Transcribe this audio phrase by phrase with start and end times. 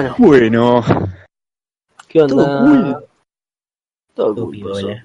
[0.00, 0.84] Bueno, Bueno,
[2.08, 2.34] ¿qué onda?
[2.34, 2.96] Todo cool.
[4.14, 5.02] Todo Todo cool.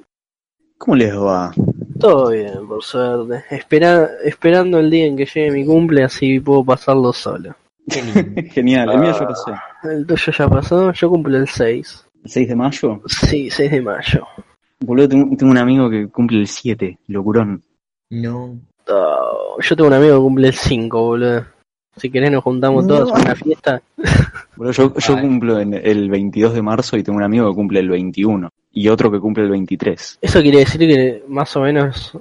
[0.77, 1.51] ¿cómo les va?
[1.99, 3.43] Todo bien, por suerte.
[3.53, 7.55] Espera, esperando el día en que llegue mi cumple, así puedo pasarlo solo.
[7.87, 9.27] Genial, el mío ya Ah.
[9.27, 9.51] pasé.
[9.95, 12.07] El tuyo ya pasó, yo cumplo el 6.
[12.23, 13.01] ¿El 6 de mayo?
[13.05, 14.25] Sí, 6 de mayo.
[14.79, 17.61] Boludo, tengo, tengo un amigo que cumple el 7, locurón.
[18.09, 18.57] No.
[18.87, 21.45] Oh, yo tengo un amigo que cumple el 5, boludo.
[21.97, 23.81] Si querés nos juntamos todos a una fiesta.
[24.55, 27.79] Boludo, yo, yo cumplo en el 22 de marzo y tengo un amigo que cumple
[27.79, 28.49] el 21.
[28.73, 30.19] Y otro que cumple el 23.
[30.21, 32.17] Eso quiere decir que más o menos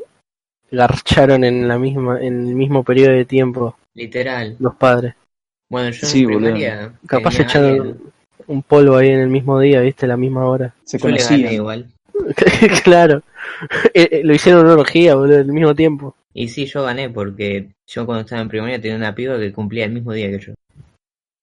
[0.70, 4.56] garcharon en la misma, en el mismo periodo de tiempo Literal.
[4.58, 5.14] los padres.
[5.68, 6.40] Bueno, yo Sí, en boludo.
[6.40, 6.92] primaria.
[7.06, 7.98] Capaz echaron
[8.46, 10.74] un polvo ahí en el mismo día, viste, a la misma hora.
[10.84, 11.52] Se conocían.
[11.52, 11.86] igual.
[12.84, 13.22] claro.
[13.92, 16.14] Eh, eh, lo hicieron en una orgía, boludo, al mismo tiempo.
[16.34, 19.84] Y sí, yo gané porque yo cuando estaba en primaria tenía una piba que cumplía
[19.84, 20.52] el mismo día que yo.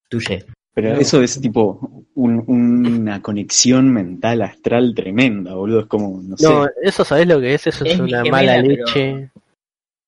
[0.09, 0.45] Tuye.
[0.73, 0.99] Pero No.
[0.99, 5.81] eso es tipo un- una conexión mental astral tremenda, boludo.
[5.81, 6.45] Es como, no sé.
[6.45, 9.29] No, eso sabés lo que es, eso es, una gemela, mala pero- leche.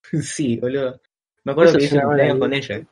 [0.22, 1.00] sí, boludo.
[1.46, 2.86] Me acuerdo Eso que es hice una un cumpleaños mala con ella.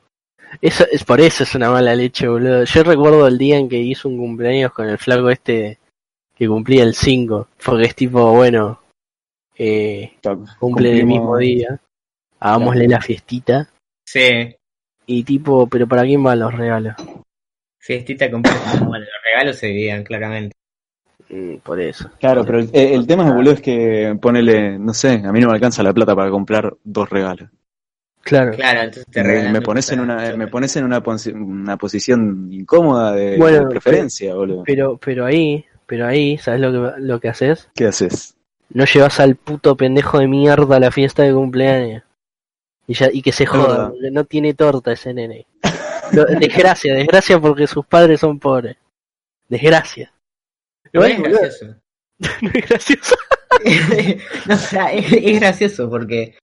[0.60, 2.64] Eso es por eso es una mala leche, boludo.
[2.64, 5.78] Yo recuerdo el día en que hizo un cumpleaños con el flaco este
[6.36, 8.80] que cumplía el 5, porque es tipo, bueno,
[9.56, 10.12] eh,
[10.58, 11.78] cumple el mismo día,
[12.40, 13.68] hagámosle la fiestita
[14.04, 14.54] Sí.
[15.06, 16.94] y tipo, pero ¿para quién van los regalos?
[17.78, 20.54] Fiestita con Bueno, los regalos se dividían claramente.
[21.28, 22.10] Mm, por eso.
[22.20, 25.48] Claro, pero el, el tema es, boludo, es que ponele, no sé, a mí no
[25.48, 27.48] me alcanza la plata para comprar dos regalos.
[28.22, 28.52] Claro.
[28.52, 32.48] Claro, entonces te Me, me pones en una, me pones en una, posi- una posición
[32.52, 34.62] incómoda de, Bueno, de preferencia, boludo.
[34.64, 37.68] Pero, pero ahí, pero ahí, ¿sabes lo que, lo que haces?
[37.74, 38.36] ¿Qué haces?
[38.74, 42.02] No llevas al puto pendejo de mierda a la fiesta de cumpleaños.
[42.86, 45.46] Y, ya, y que se joda, porque no tiene torta ese nene.
[46.12, 48.76] Lo- desgracia, desgracia porque sus padres son pobres.
[49.48, 50.12] Desgracia.
[50.92, 51.76] No es boludo, gracioso.
[52.42, 53.16] no es gracioso.
[54.46, 56.36] no, o sea, es, es gracioso porque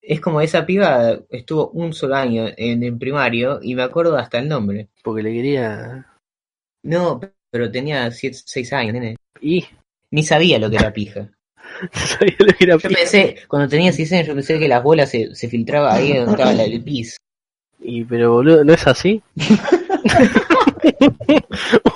[0.00, 4.38] es como esa piba estuvo un solo año en el primario y me acuerdo hasta
[4.38, 4.88] el nombre.
[5.02, 6.06] Porque le quería.
[6.82, 7.20] No,
[7.50, 9.16] pero tenía 6 años, nene.
[9.40, 9.64] Y.
[10.10, 11.30] Ni sabía lo que era pija.
[11.92, 15.10] Sabía lo que era Yo pensé, cuando tenía 6 años, yo pensé que las bolas
[15.10, 17.16] se, se filtraba ahí donde estaba la- el pis.
[17.80, 19.20] Y, pero boludo, ¿no es así?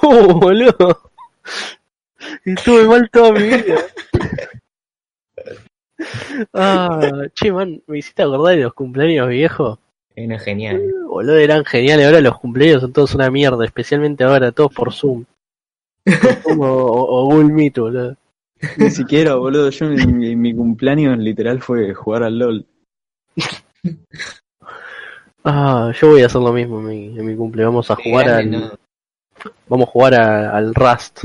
[0.02, 1.10] oh, boludo.
[2.44, 3.76] Estuve mal toda mi vida.
[6.52, 9.78] Ah, che, man, me hiciste acordar de los cumpleaños viejos.
[10.14, 10.82] Era genial.
[11.08, 12.06] Boludo, eran geniales.
[12.06, 15.24] Ahora los cumpleaños son todos una mierda, especialmente ahora, todos por Zoom.
[16.04, 18.16] Por Zoom o, o- o Google Meet, boludo.
[18.78, 22.66] Ni siquiera, boludo, yo en mi, mi cumpleaños literal fue jugar al LOL.
[25.48, 27.64] Ah, yo voy a hacer lo mismo en mi, en mi cumple.
[27.64, 28.72] Vamos a jugar al, No,
[29.68, 31.22] vamos a jugar a- al Rust.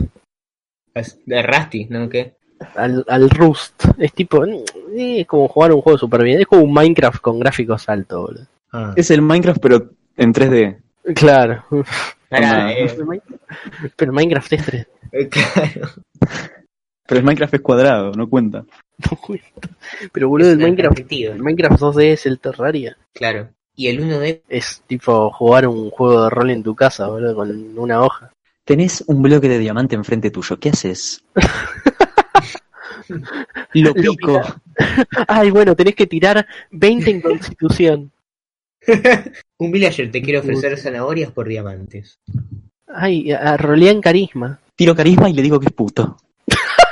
[1.25, 2.07] de Rusty, ¿no?
[2.07, 2.35] ¿Qué?
[2.75, 3.83] al, al Rust.
[3.97, 4.63] Es tipo, eh,
[4.95, 6.41] es como jugar un juego de supervivencia.
[6.41, 8.45] Es como un Minecraft con gráficos altos, boludo.
[8.71, 8.93] Ah.
[8.95, 10.77] Es el Minecraft, pero en 3D.
[11.15, 11.65] Claro.
[12.29, 12.87] Pará, eh,
[13.95, 14.87] Pero Minecraft es 3D.
[15.13, 15.89] eh, claro.
[17.07, 18.65] Pero el Minecraft es cuadrado, no cuenta.
[19.09, 19.67] No cuenta.
[20.11, 22.95] Pero boludo, el Minecraft, el Minecraft 2D es el Terraria.
[23.13, 23.49] Claro.
[23.75, 27.79] Y el 1D, Es tipo jugar un juego de rol en tu casa, boludo, con
[27.79, 28.31] una hoja.
[28.63, 31.23] Tenés un bloque de diamante enfrente tuyo, ¿qué haces?
[33.73, 34.41] Lo pico.
[35.27, 38.11] Ay, bueno, tenés que tirar 20 en constitución.
[39.57, 42.19] un villager te quiere ofrecer zanahorias por diamantes.
[42.87, 44.59] Ay, a, en carisma.
[44.75, 46.17] Tiro carisma y le digo que es puto.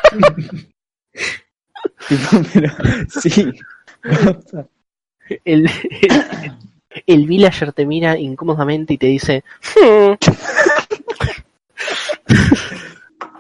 [2.54, 2.70] Pero,
[3.10, 3.52] sí.
[5.46, 5.70] El, el,
[7.06, 9.44] el villager te mira incómodamente y te dice,
[9.76, 10.14] "Hmm".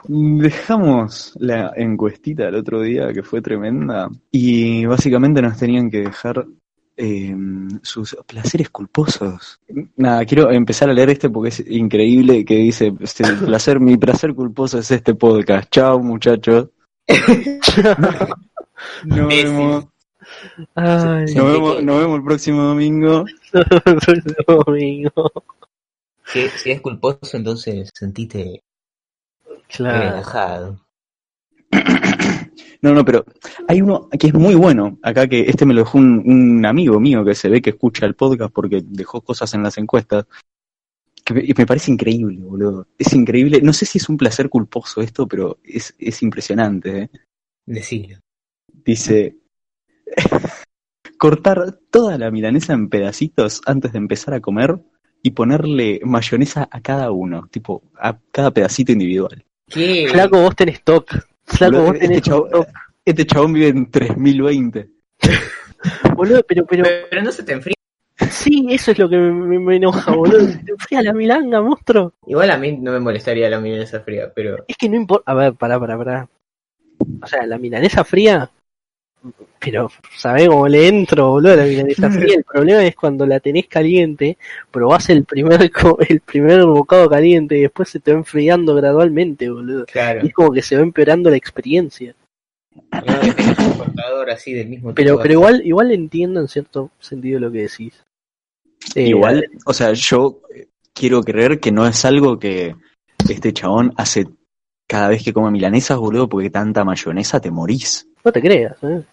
[0.07, 6.45] Dejamos la encuestita el otro día que fue tremenda y básicamente nos tenían que dejar
[7.01, 7.33] eh,
[7.81, 9.59] sus placeres culposos.
[9.95, 13.95] Nada, quiero empezar a leer este porque es increíble que dice, este, el placer, mi
[13.95, 15.69] placer culposo es este podcast.
[15.71, 16.67] Chao muchachos.
[19.05, 19.85] Nos vemos,
[20.75, 23.25] Ay, nos vemos, nos vemos el próximo domingo.
[24.65, 25.31] domingo.
[26.25, 28.61] Si, si es culposo, entonces sentite
[29.67, 29.99] Claro.
[29.99, 30.79] relajado.
[32.81, 33.25] No, no, pero
[33.67, 36.99] hay uno que es muy bueno acá, que este me lo dejó un, un amigo
[36.99, 40.25] mío que se ve que escucha el podcast porque dejó cosas en las encuestas.
[41.25, 42.87] Que me, me parece increíble, boludo.
[42.97, 43.61] Es increíble.
[43.61, 47.01] No sé si es un placer culposo esto, pero es, es impresionante.
[47.01, 47.09] ¿eh?
[47.65, 48.17] Decilo.
[48.85, 49.35] Dice,
[51.17, 54.79] cortar toda la milanesa en pedacitos antes de empezar a comer
[55.21, 59.43] y ponerle mayonesa a cada uno, tipo, a cada pedacito individual.
[59.67, 60.07] ¿Qué?
[60.09, 61.28] Flaco, vos tenés TOC.
[61.49, 62.67] Flaco, Boludo, vos este, tenés chabón, TOC.
[63.05, 64.89] este chabón vive en 3020.
[66.15, 67.75] Boludo, pero, pero, Pero no se te enfría.
[68.29, 70.45] sí, eso es lo que me, me- me enoja, boludo.
[70.65, 72.13] Te enfría la milanga, monstruo.
[72.27, 75.31] Igual a mí no me molestaría la milanesa fría, pero Es que no importa.
[75.31, 76.29] A ver, pará, pará, pará.
[77.21, 78.49] O sea, la milanesa fría.
[79.59, 82.35] Pero, ¿sabés cómo le entro, boludo, a la milanesa fría?
[82.37, 84.37] El problema es cuando la tenés caliente,
[84.71, 89.49] probás el primer, co- el primer bocado caliente y después se te va enfriando gradualmente,
[89.49, 89.85] boludo.
[89.85, 90.21] claro.
[90.23, 92.15] Y es como que se va empeorando la experiencia.
[93.77, 95.21] Cortador así del mismo Pero, tipo.
[95.21, 97.93] pero igual, igual entiendo en cierto sentido lo que decís.
[98.95, 100.41] Eh, Igual, o sea, yo
[100.93, 102.75] quiero creer que no es algo que
[103.29, 104.27] este chabón hace
[104.87, 108.07] cada vez que come milanesas, boludo, porque tanta mayonesa te morís.
[108.23, 109.03] No te creas, ¿eh?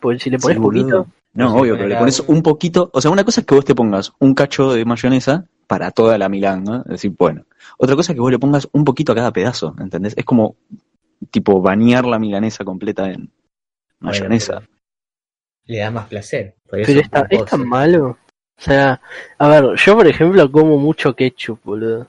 [0.00, 2.90] Porque si le pones Sí, poquito, No, No obvio, pero le pones un poquito.
[2.92, 6.18] O sea, una cosa es que vos te pongas un cacho de mayonesa para toda
[6.18, 7.44] la milanga, es decir, bueno.
[7.78, 10.14] Otra cosa es que vos le pongas un poquito a cada pedazo, ¿entendés?
[10.16, 10.56] Es como,
[11.30, 13.30] tipo, bañar la milanesa completa en
[14.00, 14.62] mayonesa.
[15.66, 16.54] Le da más placer.
[16.68, 18.18] por eso pero está, es tan malo.
[18.56, 19.00] O sea,
[19.38, 22.06] a ver, yo por ejemplo como mucho ketchup, boludo.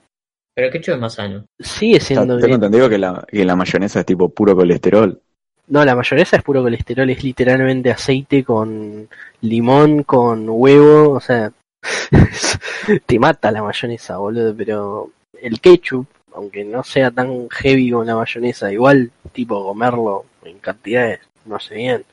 [0.54, 1.46] Pero ketchup es más sano.
[1.60, 2.54] Sigue siendo Tengo bien.
[2.56, 5.20] entendido que la, que la mayonesa es tipo puro colesterol.
[5.68, 9.10] No, la mayonesa es puro colesterol, es literalmente aceite con
[9.42, 11.52] limón, con huevo, o sea,
[13.06, 15.10] te mata la mayonesa, boludo, pero
[15.42, 21.22] el ketchup, aunque no sea tan heavy como la mayonesa, igual, tipo, comerlo en cantidades,
[21.46, 22.06] no sé bien.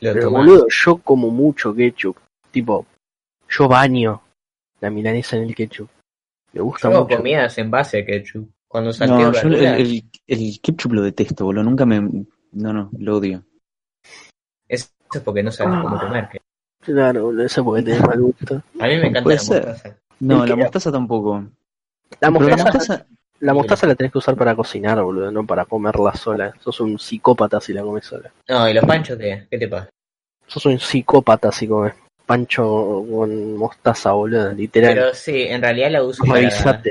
[0.00, 0.46] Lo Pero tomás.
[0.46, 2.16] boludo, yo como mucho ketchup,
[2.50, 2.86] tipo,
[3.48, 4.22] yo baño
[4.80, 5.88] la milanesa en el ketchup.
[6.52, 7.16] Me gusta Yo mucho.
[7.16, 8.48] comidas en base a ketchup.
[8.66, 11.64] Cuando salteo No, yo el, el, el ketchup lo detesto, boludo.
[11.64, 12.24] Nunca me.
[12.52, 13.42] No, no, lo odio.
[14.68, 16.28] eso es porque no sabes cómo comer.
[16.82, 18.62] Claro, boludo, eso porque tenés mal gusto.
[18.80, 19.66] A mí me encanta la ser.
[19.66, 19.96] mostaza.
[20.20, 21.44] No, la mostaza tampoco.
[22.20, 23.06] La mostaza, mostaza-
[23.40, 26.54] la mostaza la tenés que usar para cocinar, boludo, no para comerla sola.
[26.60, 28.30] Sos un psicópata si la comes sola.
[28.48, 29.88] No, y los panchos, ¿qué, ¿qué te pasa?
[30.46, 31.94] Sos un psicópata si comes
[32.26, 34.94] pancho con mostaza, boludo, literal.
[34.94, 36.82] Pero sí, en realidad la uso para,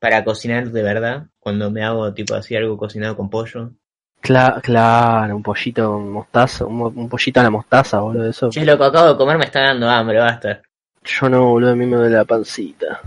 [0.00, 1.26] para cocinar de verdad.
[1.40, 3.72] Cuando me hago tipo así algo cocinado con pollo.
[4.20, 8.50] Cla- claro, un pollito con mostaza, un, mo- un pollito a la mostaza, boludo, eso.
[8.50, 10.60] Che, lo que acabo de comer me está dando hambre, basta.
[11.04, 13.00] Yo no, boludo, a mí me duele la pancita.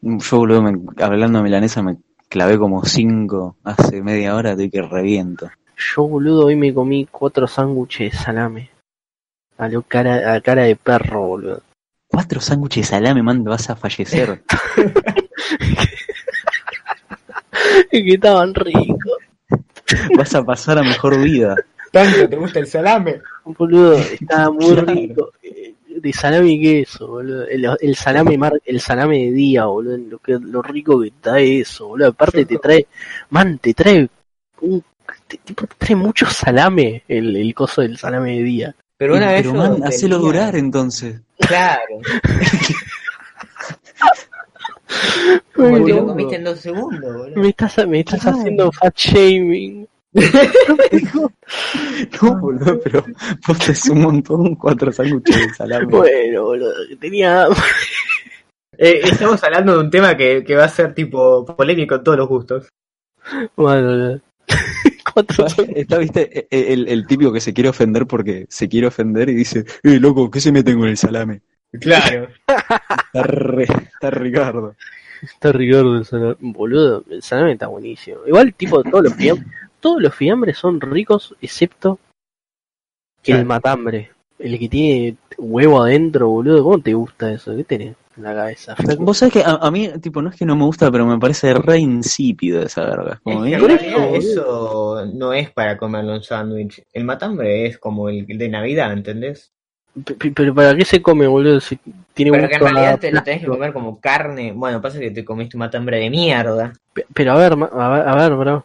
[0.00, 1.96] Yo, boludo, me- hablando de milanesa, me
[2.28, 5.50] clavé como cinco hace media hora de que reviento.
[5.76, 8.70] Yo, boludo, hoy me comí cuatro sándwiches de salame.
[9.58, 11.62] A, lo cara, a cara de perro, boludo.
[12.08, 14.42] Cuatro sándwiches de salame, man, vas a fallecer.
[17.90, 18.93] que estaban ricos.
[20.16, 21.56] vas a pasar a mejor vida.
[21.90, 23.20] ¿Tanto te gusta el salame?
[23.44, 24.92] Boludo, estaba muy Claro.
[24.92, 25.32] rico.
[25.42, 27.46] Eh, De salame y queso, boludo.
[27.46, 29.96] El, el salame mar, el salame de día, boludo.
[29.96, 32.08] Lo, que, lo rico que está eso, boludo.
[32.08, 32.86] Aparte te trae,
[33.30, 34.08] man, te trae
[34.60, 34.82] un,
[35.28, 38.74] te, tipo, te trae mucho salame el, el coso del salame de día.
[38.96, 41.20] Pero una vez Pero, man, hacelo durar entonces.
[41.38, 41.98] Claro.
[45.54, 47.40] Porque lo comiste en dos segundos, boludo.
[47.40, 49.86] Me estás, me estás haciendo fat shaming.
[52.22, 53.04] No, boludo, pero
[53.46, 55.86] vos te es un montón cuatro sándwiches de salame.
[55.86, 57.46] Bueno, boludo, que tenía.
[58.78, 62.18] Eh, estamos hablando de un tema que, que va a ser tipo polémico en todos
[62.18, 62.68] los gustos.
[63.56, 64.20] Bueno, boludo.
[65.14, 69.28] Cuatro Está, viste, E- el, el típico que se quiere ofender porque se quiere ofender
[69.30, 71.40] y dice, eh, loco, ¿qué se meten con el salame?
[71.80, 72.28] Claro.
[72.46, 74.74] Está, re- está Ricardo.
[75.22, 76.36] Está Ricardo el salame.
[76.40, 78.18] Boludo, el salame está buenísimo.
[78.26, 79.48] Igual, tipo, todos los fiambres,
[79.80, 81.98] todos los fiambres son ricos, excepto
[83.24, 83.44] el Claro.
[83.46, 84.10] matambre.
[84.38, 86.62] El que tiene huevo adentro, boludo.
[86.64, 87.56] ¿Cómo te gusta eso?
[87.56, 88.76] ¿Qué tenés en la cabeza?
[88.76, 89.04] flaco?
[89.04, 91.18] Vos sabés que a, a mí, tipo, no es que no me gusta, pero me
[91.18, 93.20] parece re insípido esa verga.
[93.24, 96.82] Es que realidad eso no es para comerlo en sándwich.
[96.92, 99.52] El matambre es como el de Navidad, ¿entendés?
[100.34, 101.60] Pero ¿para qué se come, boludo?
[101.60, 101.76] Si
[102.12, 104.52] tiene Pero que en realidad te lo tenés que comer como carne.
[104.52, 106.72] Bueno, pasa que te comiste un matambre de mierda.
[106.92, 108.64] Pe- Pero a ver, a ver, a ver, bro.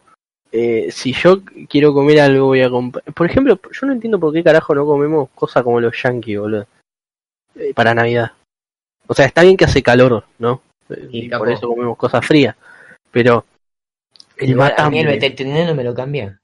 [0.52, 3.04] Eh, si yo quiero comer algo, voy a comprar.
[3.14, 6.66] Por ejemplo, yo no entiendo por qué carajo no comemos cosas como los yankees, boludo.
[7.54, 8.32] Eh, para Navidad.
[9.06, 10.62] O sea, está bien que hace calor, ¿no?
[11.10, 12.56] Y por eso comemos cosas frías.
[13.12, 13.44] Pero
[14.36, 16.40] el Igual, a mí el matambre, veterinario me lo cambia.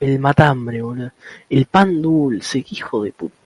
[0.00, 1.12] el matambre, boludo.
[1.48, 3.36] El pan dulce, qué hijo de puta.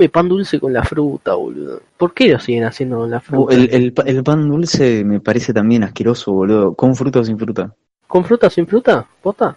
[0.00, 1.82] El pan dulce con la fruta, boludo.
[1.96, 3.52] ¿Por qué lo siguen haciendo con la fruta?
[3.54, 6.74] el, el, el pan dulce me parece también asqueroso, boludo.
[6.74, 7.74] ¿Con fruta o sin fruta?
[8.06, 9.04] ¿Con fruta o sin fruta?
[9.20, 9.56] ¿Posta?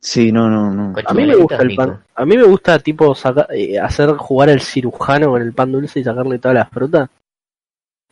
[0.00, 0.94] Sí, no, no, no.
[1.04, 2.04] A mí me gusta el pan.
[2.14, 5.98] A mí me gusta tipo saca- eh, hacer jugar al cirujano con el pan dulce
[5.98, 7.10] y sacarle todas las frutas.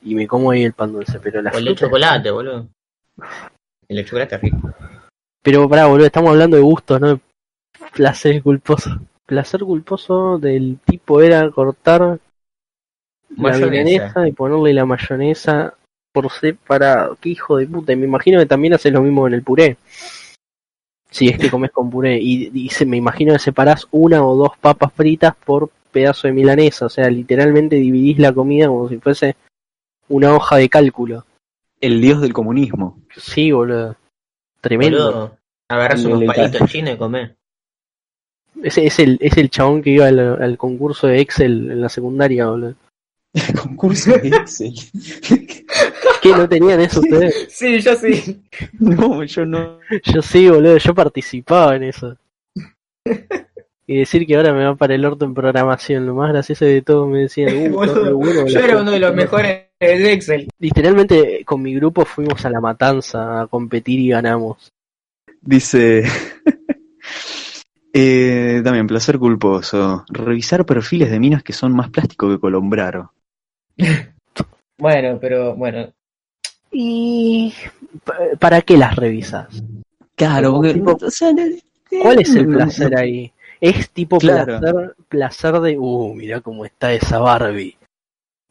[0.03, 2.67] y me como ahí el pan dulce, pero la O el de chocolate, boludo.
[3.89, 4.71] El de chocolate es rico.
[5.43, 7.21] Pero pará, boludo, estamos hablando de gustos, no de
[7.95, 8.91] placer culposo.
[9.33, 12.19] Placer culposo del tipo era cortar la
[13.31, 13.71] Mayonesa.
[13.71, 15.73] milanesa y ponerle la mayonesa
[16.13, 17.17] por separado.
[17.19, 17.95] Qué hijo de puta.
[17.95, 19.79] Y me imagino que también haces lo mismo en el puré.
[21.09, 22.19] Si es que comes con puré.
[22.21, 26.35] Y, y se, me imagino que separás una o dos papas fritas por pedazo de
[26.35, 26.85] milanesa.
[26.85, 29.37] O sea, literalmente dividís la comida como si fuese
[30.11, 31.25] una hoja de cálculo.
[31.81, 33.01] El dios del comunismo.
[33.17, 33.97] Sí, boludo.
[34.61, 35.39] Tremendo.
[35.71, 37.31] Agarrás unos palitos chinos y comés.
[38.63, 41.89] Ese es el, es el chabón que iba al, al concurso de Excel en la
[41.89, 42.75] secundaria, boludo.
[43.33, 44.75] El concurso de Excel.
[46.23, 47.49] ¿Qué no tenían eso ustedes?
[47.51, 48.43] Sí, yo sí.
[48.79, 49.79] no, yo no.
[50.05, 52.17] Yo sí, boludo, yo participaba en eso.
[53.87, 56.83] Y decir que ahora me va para el orto en programación, lo más gracioso de
[56.83, 59.25] todo me decían, uh, Boludo, qué bueno Yo era uno de los madre".
[59.25, 60.49] mejores de Excel.
[60.61, 64.71] Literalmente con mi grupo fuimos a la matanza a competir y ganamos.
[65.41, 66.05] Dice.
[67.93, 70.05] Eh, también, placer culposo.
[70.09, 73.13] Revisar perfiles de minas que son más plástico que colombraro.
[74.79, 75.93] Bueno, pero bueno.
[76.73, 77.53] ¿Y
[78.03, 79.63] pa- para qué las revisas?
[80.17, 80.75] Claro, porque.
[80.75, 81.43] Tipo, o sea, no-
[82.03, 83.31] ¿Cuál es el placer ahí?
[83.61, 84.59] Es tipo Claro.
[84.59, 87.77] placer, placer de, uh, mirá cómo está esa Barbie.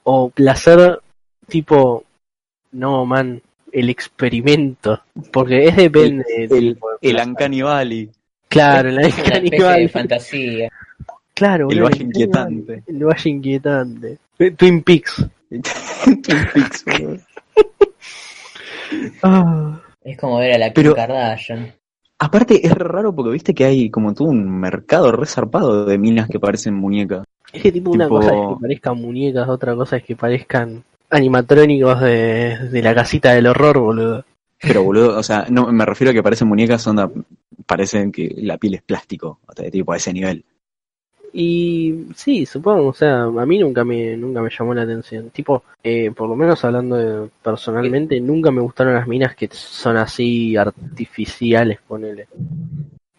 [0.04, 1.02] O placer
[1.48, 2.06] tipo,
[2.72, 3.42] no, man,
[3.74, 5.02] el experimento.
[5.34, 6.24] Porque es depende.
[6.38, 7.28] El, de el placer.
[7.28, 8.10] Uncanny Valley.
[8.52, 10.70] Claro, la Es una especie de fantasía.
[11.34, 12.84] Claro, El valle inquietante.
[12.86, 14.18] El valle inquietante.
[14.38, 15.26] Eh, Twin Peaks.
[15.50, 17.18] Twin Peaks, boludo.
[19.24, 19.80] Ah.
[20.04, 21.74] Es como ver a la Kim Pero- Kardashian.
[22.20, 26.40] Aparte, es raro porque viste que hay como todo un mercado resarpado de minas que
[26.40, 27.24] parecen muñecas.
[27.52, 30.84] Es que tipo, una Tipo- cosa es que parezcan muñecas, otra cosa es que parezcan
[31.10, 34.26] animatrónicos de, de la casita del horror, boludo.
[34.62, 37.10] Pero boludo, o sea, no me refiero a que parecen muñecas, onda,
[37.66, 40.44] parecen que la piel es plástico, o sea, tipo a ese nivel.
[41.34, 45.30] Y sí, supongo, o sea, a mí nunca me nunca me llamó la atención.
[45.30, 49.96] Tipo, eh, por lo menos hablando de- personalmente, nunca me gustaron las minas que son
[49.98, 52.28] así artificiales, ponele.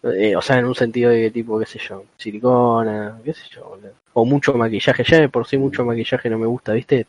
[0.03, 3.65] Eh, o sea, en un sentido de tipo, qué sé yo, silicona, qué sé yo,
[3.69, 3.93] boludo.
[4.13, 7.07] O mucho maquillaje, ya de por sí mucho maquillaje no me gusta, ¿viste?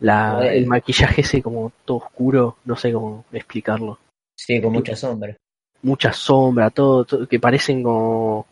[0.00, 3.98] La, el maquillaje ese como todo oscuro, no sé cómo explicarlo.
[4.38, 5.36] Sí, con mucha sombra.
[5.82, 8.46] Mucha sombra, todo, todo- que parecen como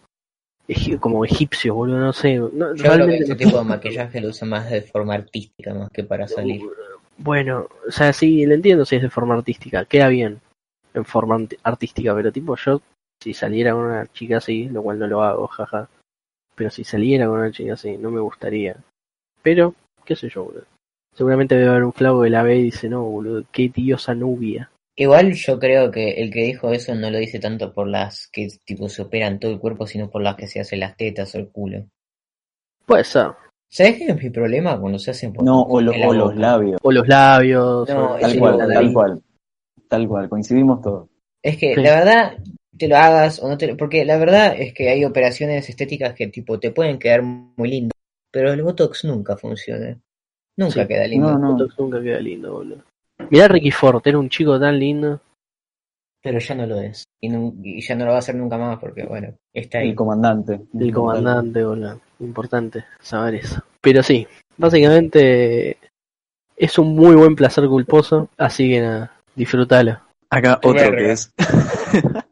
[0.98, 2.36] como egipcios, boludo, no sé.
[2.36, 5.14] No, Yo creo que realmente ese no- tipo de maquillaje lo usa más de forma
[5.14, 6.62] artística, más que para salir.
[7.18, 10.40] Bueno, o sea, sí, lo entiendo si es de forma artística, queda bien
[10.94, 12.80] en forma artística, pero tipo yo,
[13.22, 15.88] si saliera con una chica así, lo cual no lo hago, jaja,
[16.54, 18.76] pero si saliera con una chica así, no me gustaría.
[19.42, 19.74] Pero,
[20.04, 20.64] qué sé yo, boludo.
[21.14, 24.70] Seguramente debe haber un flaco que la ve y dice, no, boludo, qué diosa nubia.
[24.96, 28.48] Igual yo creo que el que dijo eso no lo dice tanto por las que
[28.64, 31.38] tipo se operan todo el cuerpo, sino por las que se hacen las tetas o
[31.38, 31.86] el culo.
[32.86, 33.28] Puede ser.
[33.68, 36.78] ¿Sabes qué es mi problema cuando se hacen por No, o, lo- o los labios.
[36.82, 37.88] O los labios.
[37.88, 38.92] No, o- Tal Sí, cual, tal nariz.
[38.92, 39.22] cual.
[39.88, 41.08] Tal cual, coincidimos todos.
[41.42, 41.80] Es que Sí.
[41.82, 42.36] la verdad
[42.78, 46.14] te lo hagas o no te lo- porque la verdad es que hay operaciones estéticas
[46.14, 47.92] que tipo te pueden quedar muy lindo,
[48.32, 49.98] pero el botox nunca funciona.
[50.56, 50.88] Nunca Sí.
[50.88, 51.32] queda lindo.
[51.32, 51.52] No, no.
[51.52, 52.82] Botox nunca queda lindo, boludo.
[53.30, 55.20] Mirá a Ricky Ford, era un chico tan lindo.
[56.22, 57.04] Pero ya no lo es.
[57.20, 57.28] Y,
[57.82, 59.90] ya no lo va a hacer nunca más porque, bueno, está ahí.
[59.90, 60.60] El comandante.
[60.78, 62.00] El comandante, boludo.
[62.20, 63.62] Importante saber eso.
[63.80, 65.76] Pero sí, básicamente
[66.56, 69.98] es un muy buen placer culposo, así que nada, disfrútalo.
[70.30, 71.32] Acá otro que es.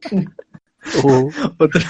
[1.04, 1.80] Uh, otro,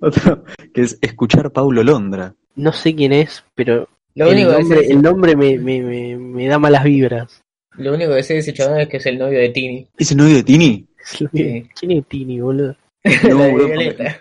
[0.00, 2.34] otro que es escuchar Paulo Londra.
[2.56, 5.80] no sé quién es, pero Lo el único, que nombre, sé, el nombre me, me,
[5.82, 7.40] me, me da malas vibras.
[7.76, 9.86] lo único que sé de ese chabón es que es el novio de Tini.
[9.96, 10.86] ¿Es el novio de Tini?
[11.04, 11.26] Sí.
[11.32, 12.76] ¿Quién es Tini, boludo?
[13.28, 14.18] No, boludo, Violeta.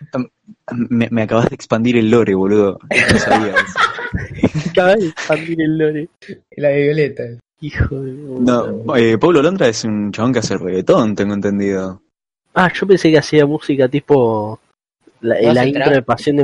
[0.89, 2.79] Me, me acabas de expandir el lore, boludo.
[3.11, 4.69] No sabía eso.
[4.71, 6.09] Acaba de expandir el lore.
[6.57, 7.23] La de Violeta.
[7.59, 8.51] Hijo de puta.
[8.85, 12.01] No, eh, Paulo Londra es un chabón que hace reggaetón, tengo entendido.
[12.55, 14.59] Ah, yo pensé que hacía música tipo
[15.21, 15.93] la, ¿No la intro trap?
[15.93, 16.43] de Pasión de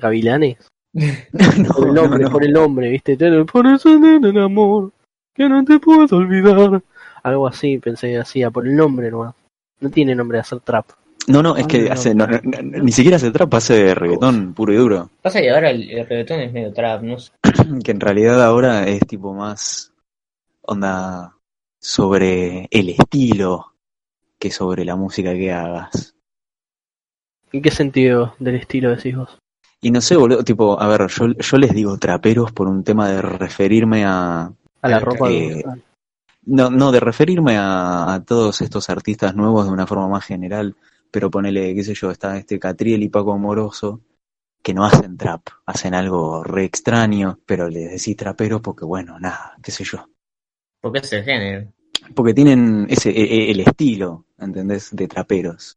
[0.00, 0.56] Gavilanes.
[1.58, 2.30] no, Por el no, nombre, no.
[2.30, 3.16] por el nombre, ¿viste?
[3.16, 4.92] Te- Por eso nene, amor,
[5.34, 6.82] que no te puedo olvidar.
[7.22, 9.34] Algo así pensé que hacía, por el nombre nomás.
[9.80, 10.86] No tiene nombre de hacer trap.
[11.26, 11.92] No, no, es Ah, que no.
[11.92, 15.10] hace, no, no, no, ni siquiera hace trap, hace reggaetón puro y duro.
[15.22, 17.32] Pasa que ahora el, el reggaetón es medio trap, no sé.
[17.82, 19.92] Que en realidad ahora es tipo más
[20.62, 21.34] onda
[21.80, 23.72] sobre el estilo
[24.38, 26.14] que sobre la música que hagas.
[27.52, 29.38] ¿En qué sentido del estilo decís vos?
[29.84, 33.06] Y no sé, boludo, tipo, a ver, yo, yo les digo traperos por un tema
[33.10, 34.50] de referirme a,
[34.80, 35.28] A la ropa.
[35.28, 35.62] de-
[36.46, 40.74] No, no, de referirme a, a todos estos artistas nuevos de una forma más general,
[41.10, 44.00] pero ponele, qué sé yo, está este Catriel y Paco Amoroso,
[44.62, 49.54] que no hacen trap, hacen algo re extraño, pero les decís trapero porque, bueno, nada,
[49.62, 50.08] qué sé yo.
[50.80, 51.70] Porque es el género.
[52.14, 54.88] Porque tienen ese, e- e- el estilo, ¿entendés?
[54.96, 55.76] De traperos.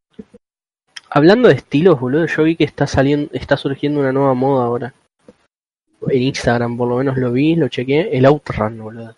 [1.09, 4.93] Hablando de estilos, boludo, yo vi que está saliendo, está surgiendo una nueva moda ahora.
[6.09, 8.15] En Instagram, por lo menos lo vi, lo chequeé.
[8.15, 9.15] El outrun, boludo.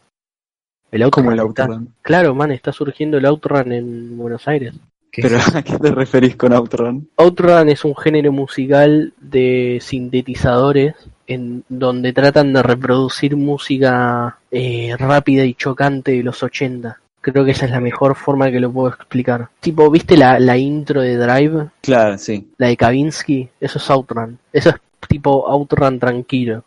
[0.92, 1.26] El outrun.
[1.26, 1.94] Como el está- Outrun.
[2.02, 4.74] Claro, man, está surgiendo el outrun en Buenos Aires.
[5.12, 5.56] ¿Qué Pero es?
[5.56, 7.10] ¿a qué te referís con Outrun?
[7.18, 10.94] Outrun es un género musical de sintetizadores
[11.26, 17.02] en donde tratan de reproducir música eh, rápida y chocante de los 80.
[17.22, 19.50] Creo que esa es la mejor forma que lo puedo explicar.
[19.60, 21.68] Tipo, ¿viste la, la intro de Drive?
[21.82, 22.50] Claro, sí.
[22.58, 24.40] La de Kavinsky, eso es Outrun.
[24.54, 24.76] Eso es
[25.08, 26.64] tipo Outrun tranquilo.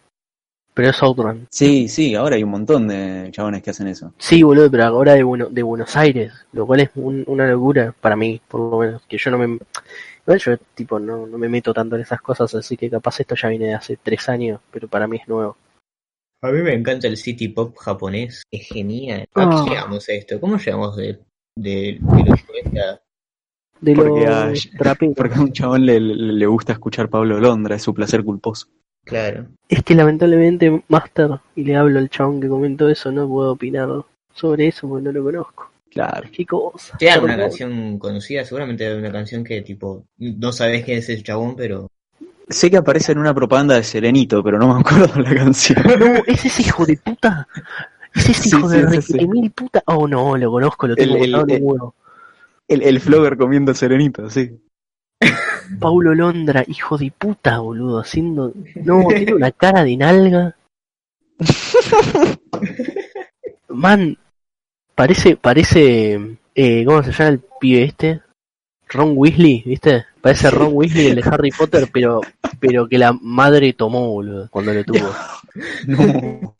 [0.75, 1.47] Pero es Outrun.
[1.51, 4.13] Sí, sí, ahora hay un montón de chabones que hacen eso.
[4.19, 6.33] Sí, boludo, pero ahora de, Bueno- de Buenos Aires.
[6.53, 9.03] Lo cual es un- una locura para mí, por lo menos.
[9.09, 9.59] Que yo no me...
[10.27, 13.35] Igual yo, tipo, no, no me meto tanto en esas cosas, así que capaz esto
[13.35, 15.57] ya viene de hace tres años, pero para mí es nuevo.
[16.43, 18.43] A mí me encanta el city pop japonés.
[18.51, 19.27] Es genial.
[19.35, 19.43] Ah.
[19.61, 20.41] ¿A qué llegamos a esto?
[20.41, 21.19] ¿Cómo llegamos de,
[21.57, 23.03] de, de los 90?
[23.81, 24.69] De Porque a, los
[25.17, 28.69] porque a un chabón le, le- le gusta escuchar Pablo Londra, es su placer culposo.
[29.05, 29.47] Claro.
[29.69, 33.89] Es que lamentablemente, Master, y le hablo al chabón que comentó eso, no puedo opinar
[34.35, 35.71] sobre eso porque no lo conozco.
[35.91, 36.29] Claro.
[36.33, 36.97] Qué cosa.
[36.97, 37.49] ¿Te da alguna Perdón.
[37.51, 38.45] canción conocida?
[38.45, 41.89] Seguramente hay una canción que, tipo, no sabes quién es ese chabón, pero.
[42.49, 45.83] Sé que aparece en una propaganda de Serenito, pero no me acuerdo la canción.
[45.99, 47.47] No, ¿es ese hijo de puta?
[48.15, 49.83] ¿Es ese Sí, hijo sí, de de mil puta?
[49.87, 51.95] Oh, no, lo conozco, lo tengo El- el- el- huevo.
[52.69, 54.59] El, el flogger comiendo Serenito, sí.
[55.79, 58.53] Paulo Londra, hijo de puta, boludo, haciendo...
[58.77, 60.57] No, tiene una cara de nalga.
[63.69, 64.17] Man,
[64.95, 66.39] parece, parece...
[66.55, 68.21] Eh, ¿Cómo se llama el pibe este?
[68.93, 70.05] Ron Weasley, ¿viste?
[70.21, 72.21] Parece Ron Weasley el de Harry Potter, pero
[72.61, 75.11] pero que la madre tomó, boludo, cuando lo tuvo.
[75.87, 76.55] No.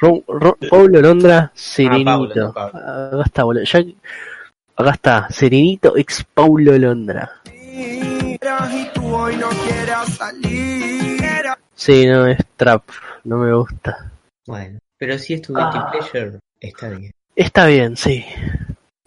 [0.00, 2.34] Ron, Londra, Serenito.
[2.34, 2.78] no Pablo.
[2.78, 3.64] Acá está, boludo.
[3.64, 3.84] Ya-
[4.76, 7.30] acá está, Serenito ex Paulo Londra.
[7.72, 8.38] y
[8.94, 11.16] tú hoy no quieras salir.
[11.74, 12.82] Sí, no, es trap,
[13.24, 14.10] no me gusta.
[14.46, 14.78] Bueno.
[14.98, 15.90] Pero si es tu guilty Ah.
[15.90, 17.12] pleasure, está bien.
[17.34, 18.24] Está bien, sí.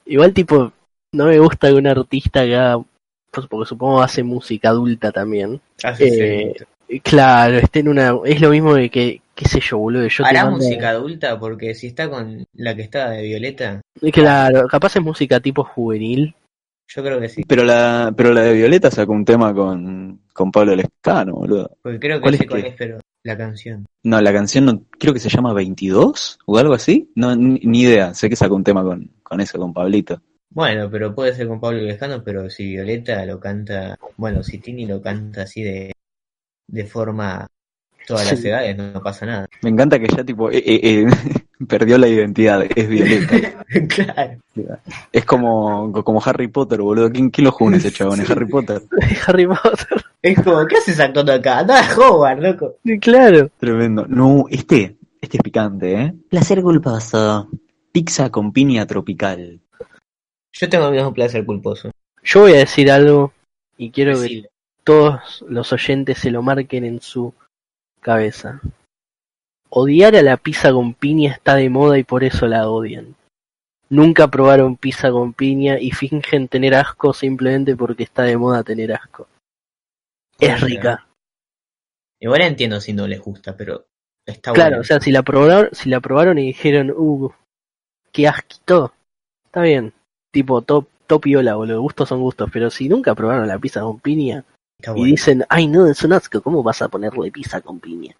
[0.05, 0.71] Igual tipo,
[1.13, 2.83] no me gusta que un artista que haga,
[3.31, 5.59] pues, porque supongo hace música adulta también.
[5.83, 6.63] Hace Eh, Serenito.
[6.63, 10.25] Eh, Claro, esté en una, es lo mismo de que, qué sé yo, boludo, yo
[10.25, 11.39] ¿Hará mando- música adulta?
[11.39, 15.63] Porque si está con la que está de Violeta, Eh, Claro, capaz es música tipo
[15.63, 16.33] juvenil.
[16.87, 17.43] yo creo que sí.
[17.47, 21.69] Pero la, pero la de Violeta sacó un tema con, con Pablo Lescano, boludo.
[21.83, 22.67] Porque creo que ¿Cuál sé es cuál que?
[22.69, 23.85] es, pero la canción.
[24.01, 27.11] No, la canción no, creo que se llama 22 o algo así.
[27.13, 28.15] No, ni, ni idea.
[28.15, 30.19] Sé que sacó un tema con, con eso, con Pablito.
[30.51, 34.85] Bueno, pero puede ser con Pablo Lescano, pero si Violeta lo canta, bueno, si Tini
[34.85, 35.93] lo canta así de,
[36.67, 37.47] de forma
[38.07, 38.47] todas las Sí.
[38.47, 39.45] edades, no, no pasa nada.
[39.61, 41.05] Me encanta que ya tipo eh, eh, eh,
[41.67, 43.63] perdió la identidad, es Violeta.
[43.87, 44.39] claro.
[45.11, 47.11] Es como, como Harry Potter, boludo.
[47.11, 48.19] ¿Quién, quién lo juna ese chabón?
[48.21, 48.81] Es Harry Potter.
[49.27, 50.03] Harry Potter.
[50.23, 51.59] Es como, ¿qué haces actuando acá?
[51.59, 52.75] Anda a Hogwarts, loco.
[52.99, 53.49] Claro.
[53.59, 54.07] Tremendo.
[54.07, 56.13] No, este, este es picante, ¿eh?
[56.29, 57.47] Placer culposo.
[57.91, 59.61] Pizza con piña tropical.
[60.53, 61.91] Yo tengo mismo placer culposo.
[62.23, 63.33] Yo voy a decir algo
[63.77, 64.49] y quiero que
[64.83, 67.33] todos los oyentes se lo marquen en su
[68.01, 68.61] cabeza.
[69.69, 73.15] Odiar a la pizza con piña está de moda y por eso la odian.
[73.89, 78.93] Nunca probaron pizza con piña y fingen tener asco simplemente porque está de moda tener
[78.93, 79.27] asco.
[80.39, 81.07] Es rica.
[82.19, 83.85] Igual entiendo si no les gusta, pero
[84.25, 87.31] está Claro, o sea, si la probaron, si la probaron y dijeron, uh,
[88.11, 88.93] qué asquito,
[89.45, 89.93] está bien.
[90.31, 91.81] Tipo, top, top y hola, boludo.
[91.81, 94.43] Gustos son gustos, pero si nunca probaron la pizza con piña,
[94.79, 95.05] está y bueno.
[95.05, 98.15] dicen, ay no, es un asco, ¿cómo vas a ponerle pizza con piña?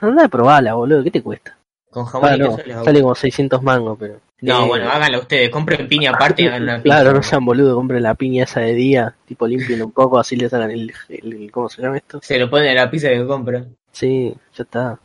[0.00, 1.56] Anda a probarla, boludo, ¿qué te cuesta?
[1.90, 4.20] Con jamón Ah, y no, queso les hago- sale como 600 mangos, pero...
[4.40, 8.02] No, Eh, bueno, háganlo ustedes, compren piña aparte y hagan Claro, no sean boludo, compren
[8.04, 11.50] la piña esa de día, tipo limpien un poco, así les hagan el, el- el-
[11.50, 12.20] ¿cómo se llama esto?
[12.22, 13.74] Se lo ponen en la pizza que compran.
[13.90, 14.98] Sí, ya está.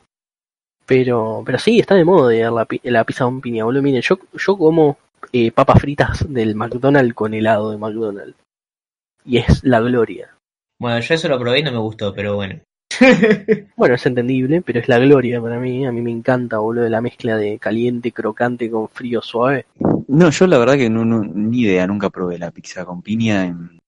[0.86, 3.82] Pero, pero sí, está de moda odiar la, la pizza con piña, boludo.
[3.82, 4.98] Miren, yo, yo como
[5.32, 8.36] eh, papas fritas del McDonald's con helado de McDonald's.
[9.26, 10.30] Y es la gloria.
[10.80, 12.60] Bueno, yo eso lo probé y no me gustó, pero bueno.
[13.76, 15.86] Bueno, es entendible, pero es la gloria para mí.
[15.86, 19.66] A mí me encanta, boludo, la mezcla de caliente, crocante con frío suave.
[20.08, 23.46] No, yo la verdad que no, no- ni idea, nunca probé la pizza con piña.
[23.46, 23.80] en-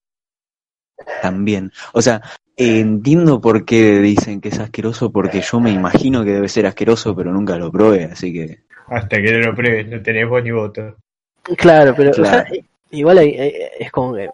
[1.21, 1.71] También.
[1.93, 2.21] O sea,
[2.57, 6.65] eh, entiendo por qué dicen que es asqueroso, porque yo me imagino que debe ser
[6.65, 10.43] asqueroso, pero nunca lo probé, así que Hasta que no lo pruebes, no tenés voz
[10.43, 10.95] ni voto.
[11.57, 12.55] Claro, pero o sea, Claro.
[12.91, 14.29] igual hay- hay- es como que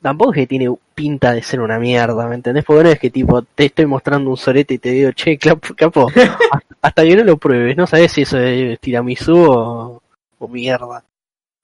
[0.00, 2.64] tampoco es que tiene pinta de ser una mierda, ¿me entendés?
[2.64, 6.06] Porque no es que tipo te estoy mostrando un sorete y te digo, che, capo,
[6.82, 10.02] hasta- que no lo pruebes, no sabes si eso es tiramisú o,
[10.38, 11.04] o mierda,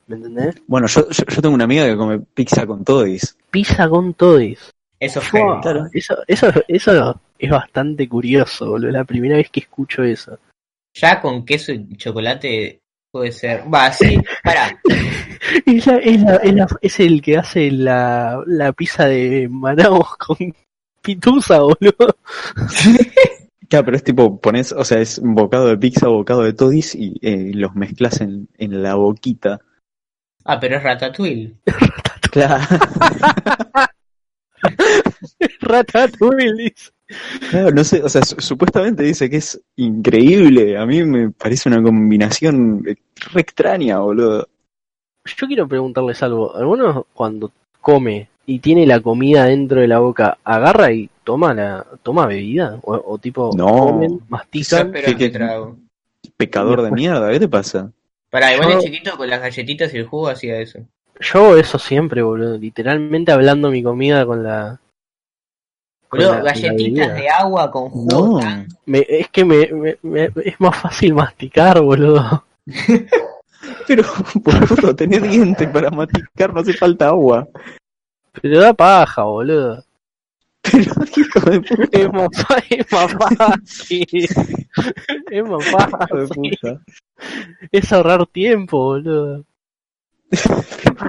[0.06, 0.56] ¿me entendés?
[0.66, 3.36] Bueno, yo, yo, yo tengo una amiga que come pizza con todis.
[3.50, 4.70] Pizza con todis.
[5.00, 5.60] Eso heavy.
[5.60, 5.86] claro.
[5.92, 8.90] Eso, eso, eso es bastante curioso, boludo.
[8.90, 10.38] La primera vez que escucho eso.
[10.94, 12.80] Ya con queso y chocolate
[13.14, 13.62] puede ser.
[13.72, 14.76] Va, sí, pará.
[15.66, 20.16] Es, la- es, la- es, la- es el que hace la, la pizza de Manaus
[20.16, 20.36] con
[21.00, 22.16] pitusa, boludo.
[23.68, 26.94] Claro, pero es tipo, pones, o sea, es un bocado de pizza, bocado de todis
[26.94, 29.58] y eh, los mezclas en, en la boquita.
[30.44, 31.54] Ah, pero es ratatouille.
[32.30, 32.64] Claro.
[35.60, 36.52] Ratatouille.
[36.56, 36.90] dice.
[37.50, 40.76] Claro, no sé, o sea, su- supuestamente dice que es increíble.
[40.78, 44.48] A mí me parece una combinación re extraña, boludo.
[45.24, 46.54] Yo quiero preguntarles algo.
[46.56, 51.86] ¿Alguno cuando come y tiene la comida dentro de la boca, agarra y toma la
[52.02, 52.78] toma bebida?
[52.82, 53.66] O, o tipo, No.
[53.68, 54.92] comen, mastican.
[54.92, 55.76] ¿qué- trago.
[56.36, 57.90] Pecador de mierda, ¿qué te pasa?
[58.30, 60.80] Pará, igual Yo- de chiquito con las galletitas y el jugo hacía eso.
[61.20, 62.56] Yo hago eso siempre, boludo.
[62.58, 64.80] Literalmente hablando mi comida con la.
[66.22, 68.40] La- la galletitas de agua con jugo.
[68.40, 68.66] No.
[68.86, 72.44] Me- es que me, me- me- es más fácil masticar, boludo.
[73.86, 74.02] Pero,
[74.34, 77.48] boludo, tener dientes para masticar, no hace falta agua.
[78.40, 79.82] Pero da paja, boludo.
[80.62, 81.98] Pero, hijo de puta.
[81.98, 84.06] Es más, fa- es más fácil.
[85.30, 86.58] Es más fácil.
[87.72, 89.44] Es ahorrar tiempo, boludo.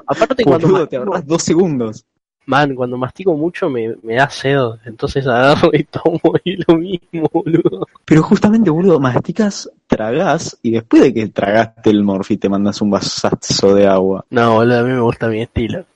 [0.07, 2.05] Aparte cuando Boludo, te mastico, ahorras dos segundos.
[2.47, 7.29] Man, cuando mastico mucho me, me da sed, entonces agarro y tomo y lo mismo,
[7.31, 7.87] boludo.
[8.05, 12.91] Pero justamente, boludo, masticas, tragás y después de que tragaste el morfi te mandas un
[12.91, 14.25] vasazo de agua.
[14.29, 15.85] No, boludo, a mí me gusta mi estilo.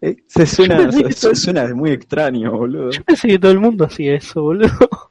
[0.00, 2.90] Eh, Se suena, se- suena muy extraño, boludo.
[2.90, 4.70] Yo pensé que todo el mundo hacía eso, boludo.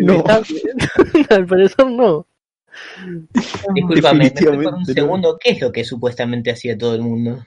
[0.00, 0.14] No.
[0.14, 0.42] está-
[1.30, 2.26] Al parecer no.
[3.74, 5.38] Disculpame, me por un segundo.
[5.38, 7.44] ¿Qué es lo que supuestamente hacía todo el mundo?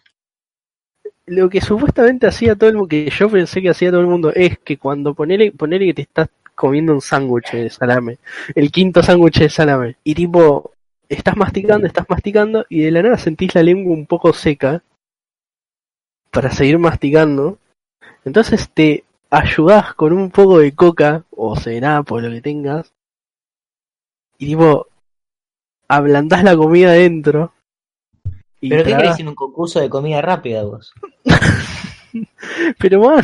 [1.25, 4.33] Lo que supuestamente hacía todo el mundo, que yo pensé que hacía todo el mundo,
[4.33, 8.17] es que cuando ponele, ponele que te estás comiendo un sándwich de salame,
[8.53, 10.73] el quinto sándwich de salame, y tipo,
[11.07, 14.83] estás masticando, estás masticando, y de la nada sentís la lengua un poco seca
[16.29, 17.57] para seguir masticando,
[18.25, 22.91] entonces te ayudás con un poco de coca, o serenap, o lo que tengas,
[24.37, 24.87] y tipo,
[25.87, 27.53] ablandás la comida adentro.
[28.61, 29.01] y ¿Pero qué tragás.
[29.03, 30.93] crees en un concurso de comida rápida vos?
[32.79, 33.23] Pero man,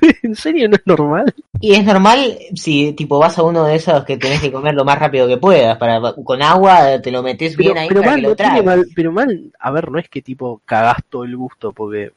[0.22, 1.34] ¿en serio no es normal?
[1.60, 4.84] Y es normal si tipo vas a uno de esos que tenés que comer lo
[4.84, 8.36] más rápido que puedas, para con agua te lo metes bien ahí pero para mal,
[8.36, 11.72] que lo mal, pero mal, a ver, no es que tipo cagás todo el gusto,
[11.72, 12.12] porque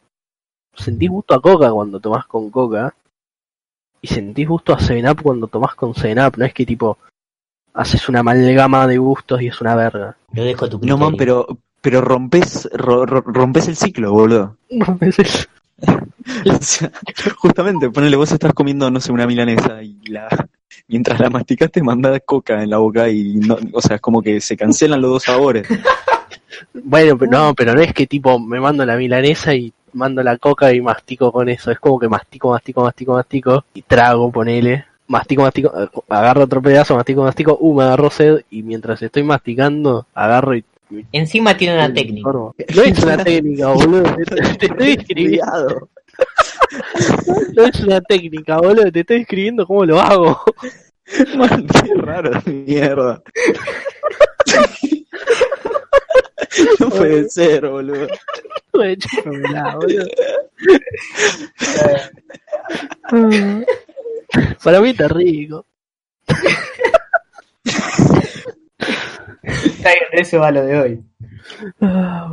[0.76, 2.96] sentís gusto a coca cuando tomás con coca,
[4.02, 6.98] y sentís gusto a 7-Up cuando tomás con 7-Up, no es que tipo
[7.74, 10.16] haces una amalgama de gustos y es una verga.
[10.34, 11.48] Lo dejo a tu No, man, pero,
[11.82, 14.58] pero rompes, ro- ro- rompes el ciclo, boludo.
[14.70, 15.28] No, es el-
[16.50, 16.90] O sea,
[17.38, 20.28] justamente, ponele, vos estás comiendo, no sé, una milanesa y la
[20.88, 24.22] mientras la masticas te mandás coca en la boca y no, o sea, es como
[24.22, 25.68] que se cancelan los dos sabores.
[26.74, 30.38] Bueno, pero no, pero no es que tipo me mando la milanesa y mando la
[30.38, 34.86] coca y mastico con eso, es como que mastico, mastico, mastico, mastico y trago, ponele.
[35.08, 35.72] Mastico, mastico,
[36.10, 40.63] agarro otro pedazo, mastico, mastico, uh, me agarró sed y mientras estoy masticando, agarro y
[41.12, 42.32] Encima tiene una técnica.
[42.32, 44.16] No es una técnica, boludo.
[44.60, 45.89] Te, estoy escribiendo.
[47.56, 48.92] No es una técnica, boludo.
[48.92, 50.42] Te estoy escribiendo cómo lo hago.
[51.36, 53.22] Man, qué raro de mierda.
[56.80, 58.08] No puede ser, boludo.
[58.72, 60.06] Chúpamela, boludo.
[64.64, 65.66] Para mí está rico.
[70.12, 71.04] Eso va lo de hoy.
[71.82, 72.32] Ah.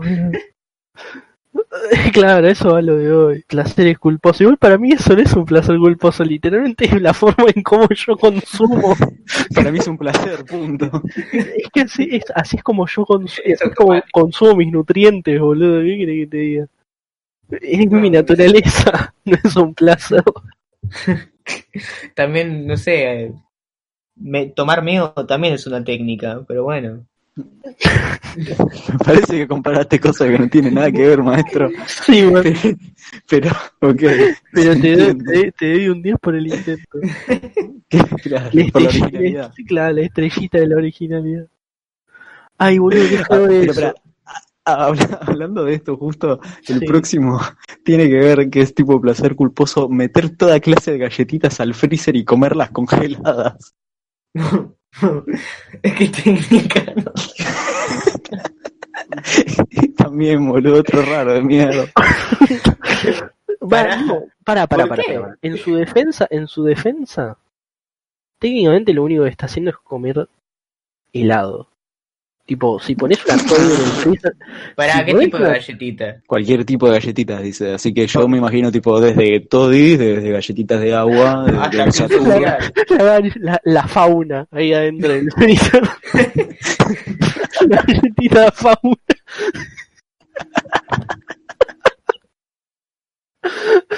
[2.12, 3.44] Claro, eso va lo de hoy.
[3.48, 4.42] Placeres culposos.
[4.42, 6.24] Igual para mí eso no es un placer culposo.
[6.24, 8.94] Literalmente es la forma en cómo yo consumo.
[9.54, 11.02] Para mí es un placer, punto.
[11.32, 14.72] Es que así es, así es como yo cons- Eso es como es consumo mis
[14.72, 15.80] nutrientes, boludo.
[15.82, 16.66] ¿Qué querés que te diga?
[17.50, 20.22] Es mi naturaleza, no es un placer.
[22.14, 23.32] También, no sé,
[24.16, 27.06] me- tomar meo también es una técnica, pero bueno.
[28.92, 31.70] Me parece que comparaste cosas que no tienen nada que ver, maestro.
[32.06, 32.44] Sí, man,
[33.28, 34.02] Pero, ok.
[34.52, 36.98] pero te doy, te, te doy un 10 por el intento.
[38.22, 39.54] Claro, La por la estrellita, originalidad.
[39.56, 41.46] sí, claro, la estrellita de la originalidad.
[42.58, 43.86] Ay, boludo, qué Ah, pero eso.
[43.88, 43.94] ah,
[45.20, 46.86] hablando de esto, justo el Sí.
[46.86, 47.40] próximo
[47.84, 52.16] tiene que ver que es tipo placer culposo meter toda clase de galletitas al freezer
[52.16, 53.74] y comerlas congeladas.
[55.82, 57.12] es que técnica, ¿no?
[59.96, 61.86] También, boludo, otro raro de mierda.
[63.68, 65.38] Para, no, para, para, ¿Por para, para.
[65.42, 67.36] En su defensa, en su defensa,
[68.38, 70.28] técnicamente lo único que está haciendo es comer
[71.12, 71.68] helado.
[72.50, 74.36] Tipo, si pones una Toy en el freezer,
[74.74, 76.20] ¿Para Si qué tipo de galletita?
[76.26, 77.74] Cualquier tipo de galletitas, dice.
[77.74, 81.92] Así que yo me imagino tipo desde toddies, desde galletitas de agua, de, Hasta de
[81.92, 82.26] que atún.
[82.26, 82.72] social.
[82.88, 85.82] la, la, la fauna ahí adentro del freezer.
[87.68, 88.96] la galletita de fauna.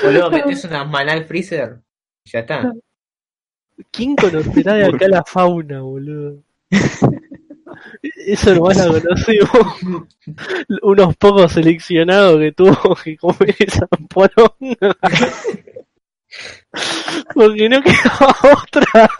[0.03, 1.81] Boludo, metes una maná al freezer.
[2.27, 2.71] Ya está.
[3.91, 6.43] ¿Quién conocerá de acá la fauna, boludo?
[8.27, 9.77] Eso nomás la conocemos.
[10.83, 14.97] Unos pocos seleccionados que tuvo que comer esa poronga.
[17.35, 19.11] Porque no quedaba otra.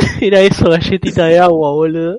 [0.20, 2.18] Era eso, galletita de agua, boludo.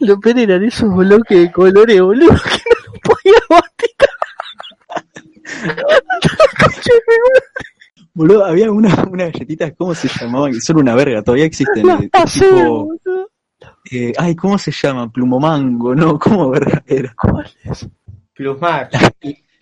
[0.00, 3.67] Lo peor eran esos bloques de colores, boludo, que no lo podía masticar.
[8.14, 10.52] Boludo, había una, una galletita, ¿cómo se llamaban?
[10.52, 11.86] Que son una verga, todavía existen.
[11.86, 13.30] Las eh, pasé, tipo, boludo.
[13.92, 15.10] eh, ay, ¿cómo se llama?
[15.12, 16.18] Plumomango, ¿no?
[16.18, 17.14] ¿Cómo verga era?
[17.14, 17.88] ¿Cuál es?
[18.34, 18.88] Plusmar.
[18.92, 19.12] La,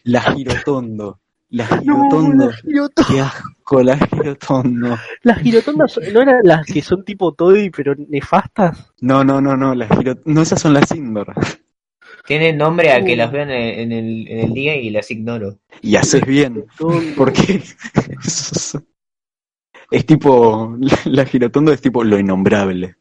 [0.05, 1.21] la girotondo.
[1.51, 2.51] La No, girotondo.
[2.51, 3.07] girotondas.
[3.07, 4.99] Qué asco, la girotondo.
[5.23, 8.93] Las girotondas no eran las que son tipo Toy, pero nefastas.
[9.01, 10.15] No, no, no, no, las giro...
[10.25, 11.33] No, esas son las indoor.
[12.25, 13.17] Tiene nombre a que Uh.
[13.17, 15.59] las vean en el, en el día y las ignoro.
[15.83, 16.65] Y haces bien,
[17.17, 17.63] porque
[18.25, 18.79] es,
[19.91, 22.97] es tipo, la, girotondo es tipo lo innombrable.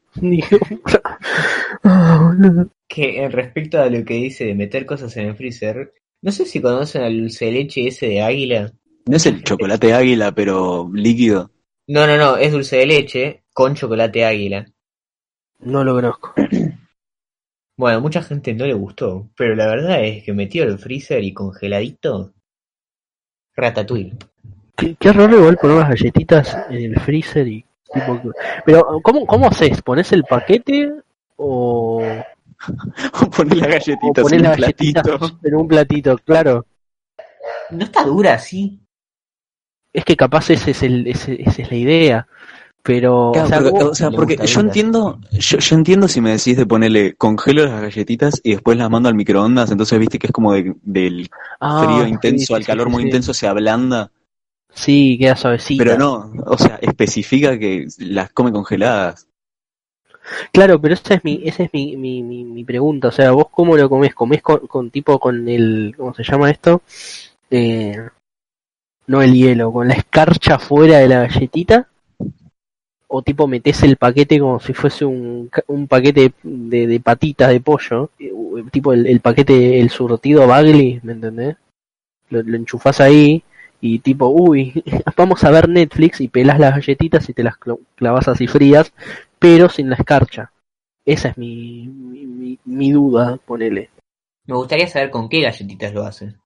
[1.83, 2.33] Ah.
[2.87, 6.45] Que en respecto a lo que dice de meter cosas en el freezer, no sé
[6.45, 8.71] si conocen al dulce de leche ese de águila.
[9.07, 11.51] No es el chocolate águila, pero líquido.
[11.87, 14.65] No, no, no, es dulce de leche con chocolate águila.
[15.59, 16.33] No lo conozco.
[17.77, 21.33] Bueno, mucha gente no le gustó, pero la verdad es que metido el freezer y
[21.33, 22.33] congeladito,
[23.55, 24.13] ratatouille.
[24.77, 28.21] Qué, qué raro igual poner las galletitas en el freezer y tipo...
[28.65, 29.81] Pero, ¿cómo, cómo haces?
[29.81, 30.91] ¿Pones el paquete
[31.37, 32.01] o,
[33.21, 35.39] O poner las galletitas pones en un las galletitas platito.
[35.43, 36.17] en un platito?
[36.19, 36.65] Claro.
[37.71, 38.79] No está dura así.
[39.93, 42.27] Es que capaz ese es el, ese- esa es la idea.
[42.85, 46.55] Pero, Claro, o sea, porque, o sea, yo entiendo, yo, yo entiendo si me decís
[46.55, 50.33] de ponerle congelo las galletitas y después las mando al microondas, entonces viste que es
[50.33, 53.07] como de- del Ah, frío intenso sí, al calor sí, muy sí.
[53.07, 54.11] intenso se ablanda,
[54.73, 55.83] Sí, queda suavecita.
[55.83, 59.27] pero no, o sea, especifica que las come congeladas.
[60.51, 63.09] Claro, pero esa es mi, esa es mi, mi, mi, mi pregunta.
[63.09, 64.13] O sea, ¿vos cómo lo comés?
[64.15, 66.81] ¿Comés con, con tipo con el, ¿cómo se llama esto?
[67.49, 67.95] Eh,
[69.07, 71.87] no el hielo, con la escarcha fuera de la galletita.
[73.17, 78.09] O tipo metés el paquete como si fuese un, un paquete de, patitas de pollo.
[78.19, 78.31] eh,
[78.71, 81.55] Tipo el, el paquete, el surtido Bagley, ¿me entendés?
[82.29, 82.57] Lo, lo
[82.99, 83.43] ahí
[83.79, 84.83] y tipo, uy,
[85.17, 87.55] vamos a ver Netflix y pelás las galletitas y te las
[87.95, 88.91] clavas así frías,
[89.39, 90.51] pero sin la escarcha.
[91.05, 93.89] Esa es mi, mi, mi- mi duda, ponele.
[94.47, 96.37] Me gustaría saber con qué galletitas lo hacen.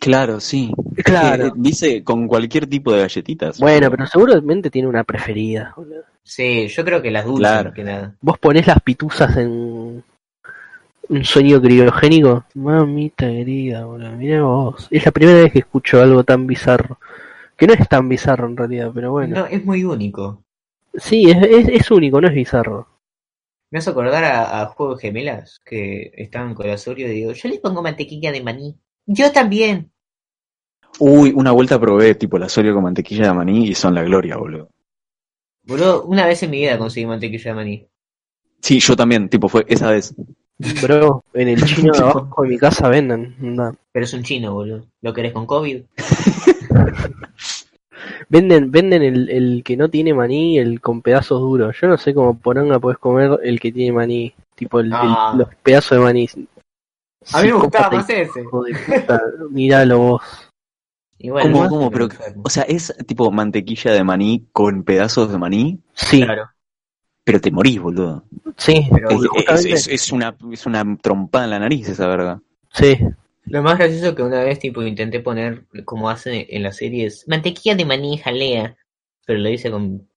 [0.00, 0.72] Claro, sí.
[1.04, 1.46] Claro.
[1.48, 3.58] Eh, dice con cualquier tipo de galletitas.
[3.58, 5.74] Bueno, pero seguramente tiene una preferida.
[6.22, 7.72] Sí, yo creo que las dulces, Claro.
[7.72, 8.14] que nada.
[8.20, 10.02] Vos ponés las pituzas en
[11.08, 12.44] un sueño criogénico.
[12.54, 14.88] Mamita querida, boludo, mirá vos.
[14.90, 16.98] Es la primera vez que escucho algo tan bizarro.
[17.56, 19.36] Que no es tan bizarro en realidad, pero bueno.
[19.40, 20.42] No, es muy único.
[20.94, 22.88] Sí, es, es, es único, no es bizarro.
[23.70, 27.32] Me hace acordar a, a Juego de Gemelas, que estaban con las Oreo y digo,
[27.32, 28.76] yo le pongo mantequilla de maní.
[29.06, 29.90] Yo también.
[30.98, 34.36] Uy, una vuelta probé tipo la Oreo con mantequilla de maní y son la gloria,
[34.36, 34.68] boludo.
[35.64, 37.86] Boludo, una vez en mi vida conseguí mantequilla de maní.
[38.60, 40.14] Sí, yo también, tipo fue esa vez.
[40.82, 43.34] Bro, en el chino de abajo de mi casa venden.
[43.40, 43.74] anda.
[43.90, 44.86] Pero es un chino, boludo.
[45.00, 45.82] ¿Lo querés con COVID?
[48.28, 51.76] Venden, venden el, el que no tiene maní, el con pedazos duros.
[51.80, 54.32] Yo no sé cómo poronga podés comer el que tiene maní.
[54.54, 55.34] Tipo el, el- Ah.
[55.36, 56.28] los pedazos de maní.
[57.32, 58.44] A mí me gustaba más ese.
[59.50, 60.22] Miralo vos.
[61.18, 61.90] Igual, ¿Cómo, no, cómo?
[61.90, 62.08] Pero,
[62.42, 66.50] o sea, es tipo mantequilla de maní con pedazos de maní, Sí, Claro.
[67.22, 68.24] pero te morís, boludo.
[68.56, 72.06] sí, Pero Es, es- justamente- es- es una, es una trompada en la nariz esa
[72.08, 72.40] verga.
[72.72, 72.98] sí.
[73.44, 77.24] Lo más gracioso es que una vez tipo intenté poner, como hacen en las series,
[77.26, 78.76] mantequilla de maní jalea,
[79.26, 80.08] pero lo hice con,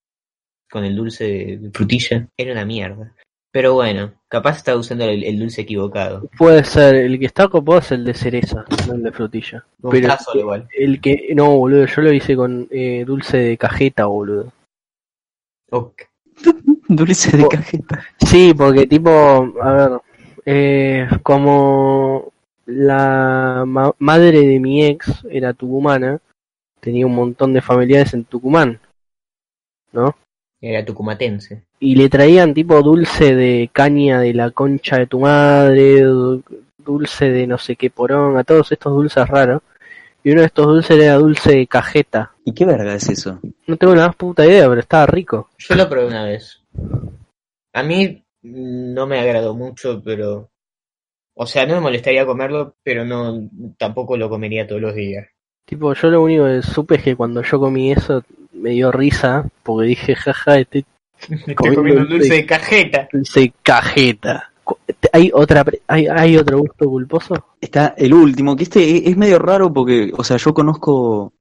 [0.69, 1.23] con el dulce
[1.59, 2.27] de frutilla.
[2.37, 3.15] Era una mierda.
[3.51, 6.29] Pero bueno, capaz estaba usando el, el dulce equivocado.
[6.37, 9.65] Puede ser, el que está copado es el de cereza, no el de frutilla.
[9.81, 10.67] Un Pero tazo igual.
[10.77, 14.51] el que, no, boludo, yo lo hice con eh, dulce de cajeta, boludo.
[15.71, 16.03] Ok.
[16.89, 18.03] Dulce de cajeta.
[18.19, 19.09] Sí, porque tipo,
[19.61, 19.89] a ver,
[20.45, 22.31] eh, como
[22.65, 26.19] la ma- madre de mi ex era tucumana,
[26.81, 28.79] tenía un montón de familiares en Tucumán,
[29.93, 30.15] ¿no?
[30.61, 31.63] Era tucumatense.
[31.79, 36.43] Y le traían tipo dulce de caña de la concha de tu madre, du-
[36.77, 39.61] dulce de no sé qué porón, a todos estos dulces raros.
[40.23, 42.31] Y uno de estos dulces era dulce de cajeta.
[42.43, 43.39] ¿Y qué verga es eso?
[43.67, 45.49] No tengo la más puta idea, pero estaba rico.
[45.57, 46.61] Yo lo probé una vez.
[47.73, 50.49] A mí mm, no me agradó mucho, pero...
[51.37, 55.27] O sea, no me molestaría comerlo, pero no tampoco lo comería todos los días.
[55.65, 59.49] Tipo, yo lo único que supe es que cuando yo comí eso me dio risa,
[59.63, 60.85] porque dije, jaja, este
[61.29, 62.33] Estoy Comiendo un dulce.
[62.33, 63.07] de cajeta.
[63.11, 64.51] dulce de cajeta.
[65.13, 67.33] ¿Hay otra hay, hay otro gusto culposo?
[67.61, 71.33] Está el último, que este es- es medio raro porque, o sea, yo conozco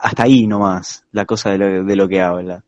[0.00, 2.64] hasta ahí nomás la cosa de lo, de lo que habla.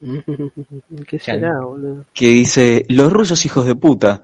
[1.08, 2.04] ¿Qué será, boludo?
[2.12, 4.22] Que dice, los rusos hijos de puta.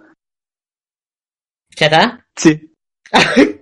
[1.77, 2.27] ¿Ya está?
[2.37, 2.71] Sí.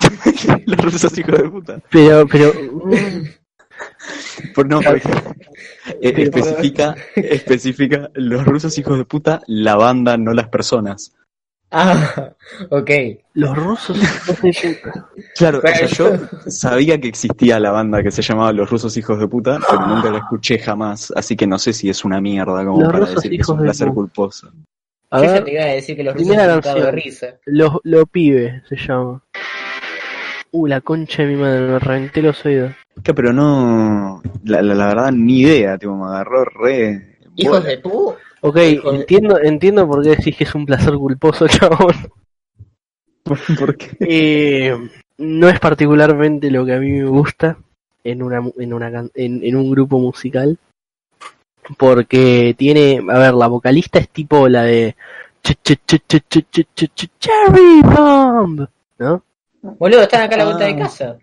[0.66, 1.80] los rusos hijos de puta.
[1.90, 2.52] Pero, pero,
[4.54, 5.02] Por, no, porque
[6.00, 11.14] eh, especifica, especifica los rusos hijos de puta, la banda, no las personas.
[11.72, 12.32] Ah,
[12.70, 12.90] ok.
[13.34, 15.08] los rusos hijos de puta.
[15.36, 18.96] Claro, o sea, Pero- yo sabía que existía la banda que se llamaba Los Rusos
[18.96, 22.20] Hijos de Puta, pero nunca la escuché jamás, así que no sé si es una
[22.20, 23.94] mierda como Los para Rusos decir que es un de placer Puta.
[23.94, 24.52] culposo.
[25.12, 27.04] A ver, te iba a decir que los rusos primera son un cago de canción.
[27.04, 27.26] risa.
[27.46, 29.22] los, lo pibe se llama.
[30.52, 32.72] Uh, la concha de mi madre, me reventé los oídos.
[33.02, 37.16] Que, pero no, la, la, la verdad, ni idea, tipo, me agarró re...
[37.36, 37.68] Hijos bola.
[37.70, 38.14] de pu.
[38.42, 41.94] Ok, de- entiendo, entiendo por qué decís que es un placer culposo, chabón.
[43.58, 43.96] ¿Por qué?
[44.00, 44.76] Eh,
[45.18, 47.56] no es particularmente lo que a mí me gusta
[48.02, 50.58] en una mu- en una can- en, en un grupo musical
[51.76, 54.96] porque tiene a ver la vocalista es tipo la de
[55.42, 58.66] Ch- ch- ch- ch- ch- ch- ch- ch- Cherry Bomb
[58.98, 59.22] ¿no?
[59.62, 60.78] Boludo, están acá a la vuelta de Ah.
[60.78, 61.18] casa.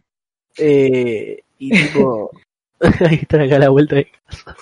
[0.57, 2.31] Eh, y tipo
[2.79, 4.55] ahí están acá a la vuelta de casa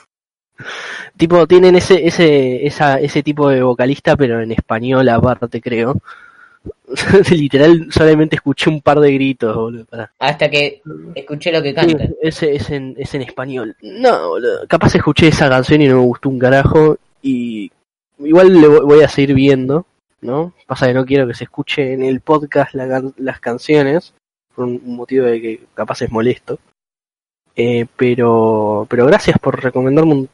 [1.17, 6.01] tipo tienen ese ese esa, ese tipo de vocalista pero en español aparte creo
[7.31, 10.12] literal solamente escuché un par de gritos boludo pará.
[10.17, 10.81] Hasta que
[11.13, 12.15] escuché lo que Sí, cantan.
[12.21, 13.75] ese es en, es en español.
[13.84, 14.67] No, boludo.
[14.67, 16.97] Capaz escuché esa canción y no me gustó un carajo.
[17.21, 17.71] Y
[18.17, 19.86] igual le vo- voy a seguir viendo,
[20.21, 20.53] ¿no?
[20.65, 24.13] Pasa que no quiero que se escuche en el podcast la las canciones.
[24.55, 26.58] Por un motivo de que capaz es molesto.
[27.56, 30.30] Eh, pero, pero gracias por recomendarme un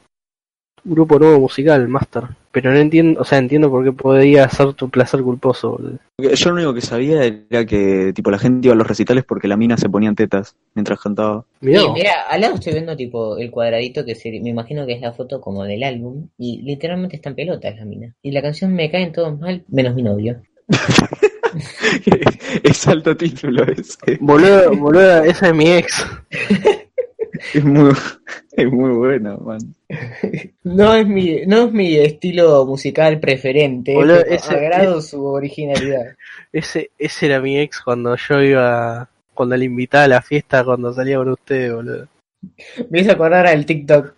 [0.84, 2.24] grupo nuevo musical, Master.
[2.50, 5.98] Pero no entiendo, o sea, entiendo por qué podría ser tu placer culposo, boludo.
[6.18, 9.48] Yo lo único que sabía era que, tipo, la gente iba a los recitales porque
[9.48, 11.46] la mina se ponía en tetas mientras cantaba.
[11.60, 14.92] Mirá Sí, mira, al lado estoy viendo tipo el cuadradito que se, me imagino que
[14.92, 18.14] es la foto como del álbum y literalmente está en pelotas la mina.
[18.20, 20.42] Y la canción me caen todos mal, menos mi novio.
[22.62, 24.18] es alto título ese.
[24.20, 26.06] Boludo, boludo, esa es mi ex.
[27.54, 27.92] Es muy,
[28.52, 29.60] es muy bueno, man.
[30.64, 36.14] No es mi, no es mi estilo musical preferente, Boludo, pero ese- agrado su originalidad.
[36.52, 40.92] Ese, ese era mi ex cuando yo iba, cuando le invitaba a la fiesta cuando
[40.92, 42.08] salía con ustedes, boludo.
[42.90, 44.14] Me hizo acordar al TikTok.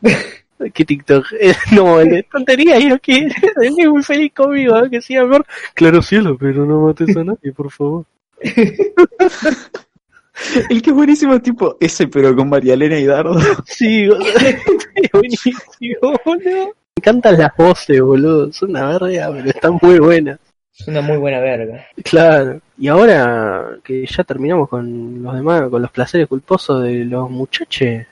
[0.72, 1.26] ¿Qué TikTok?
[1.38, 3.34] Eh, no, el de tontería, yo quiero.
[3.60, 4.90] Él es muy feliz conmigo, ¿eh?
[4.90, 5.44] que sí, amor.
[5.74, 8.04] Claro, cielo, pero no mates a nadie, por favor.
[10.70, 13.34] El que es buenísimo, tipo, ese pero con María Elena y Dardo.
[13.66, 14.26] Sí, boludo.
[14.94, 15.58] Es buenísimo,
[16.24, 16.66] boludo.
[16.66, 18.52] Me encantan las voces, boludo.
[18.52, 20.38] Son una verga, pero están muy buenas.
[20.76, 21.86] Es una muy buena verga.
[22.02, 22.60] Claro.
[22.78, 28.06] Y ahora que ya terminamos con los demás, con los placeres culposos de los muchachos,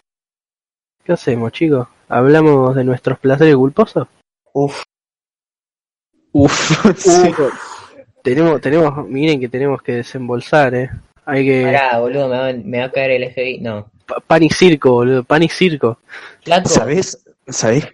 [1.04, 1.88] ¿qué hacemos, chicos?
[2.08, 4.06] ¿Hablamos de nuestros placeres culposos?
[4.52, 4.82] Uf,
[6.32, 7.10] Uf, sí.
[7.10, 7.50] Uh,
[8.22, 10.90] tenemos, tenemos, miren que tenemos que desembolsar, eh.
[11.24, 11.62] Hay que.
[11.64, 13.60] pará, boludo, me va, me va a caer el FBI.
[13.60, 13.90] No.
[14.06, 15.98] pa- Pan y circo, boludo, pan y circo.
[16.42, 17.24] Flaco, ¿Sabés?
[17.46, 17.88] ¿Sabés?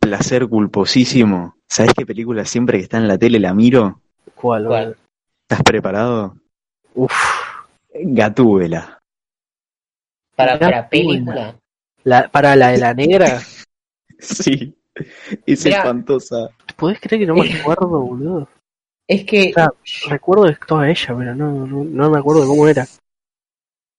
[0.00, 1.56] Placer culposísimo.
[1.68, 4.00] ¿Sabés qué película siempre que está en la tele la miro?
[4.34, 4.96] ¿Cuál, ¿Cuál?
[5.48, 6.36] ¿Estás preparado?
[6.94, 7.12] Uf.
[7.94, 8.98] Gatúbela.
[10.36, 11.56] Para, para película.
[12.02, 13.40] La, para la de la negra,
[14.18, 14.74] Sí,
[15.46, 15.78] es Mirá.
[15.78, 16.48] espantosa.
[16.76, 18.48] ¿podés creer que no me acuerdo, boludo?
[19.06, 19.68] Es que O sea,
[20.08, 22.86] recuerdo de toda ella, pero no, no, no me acuerdo de cómo era.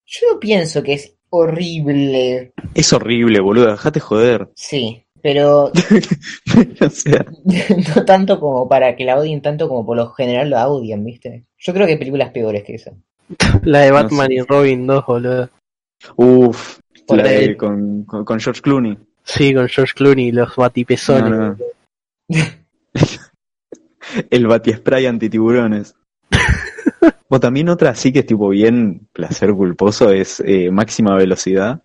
[0.06, 2.54] yo pienso que es horrible.
[2.74, 4.50] Es horrible, boludo, dejate joder.
[4.56, 5.66] Sí, pero
[6.82, 7.26] o sea,
[7.96, 11.46] no tanto como para que la odien tanto como por lo general lo odian, ¿viste?
[11.58, 12.92] Yo creo que hay películas peores que esa.
[13.64, 14.34] La de No Batman sé.
[14.36, 15.50] y Robin 2, boludo.
[16.18, 18.98] uff, Por la de, con, con, con George Clooney.
[19.24, 21.30] Sí, con George Clooney, los batipezones.
[21.32, 21.56] No,
[22.30, 22.46] no.
[24.30, 25.96] El batispray antitiburones.
[27.30, 31.82] o también otra así que es tipo bien placer culposo es eh, máxima velocidad.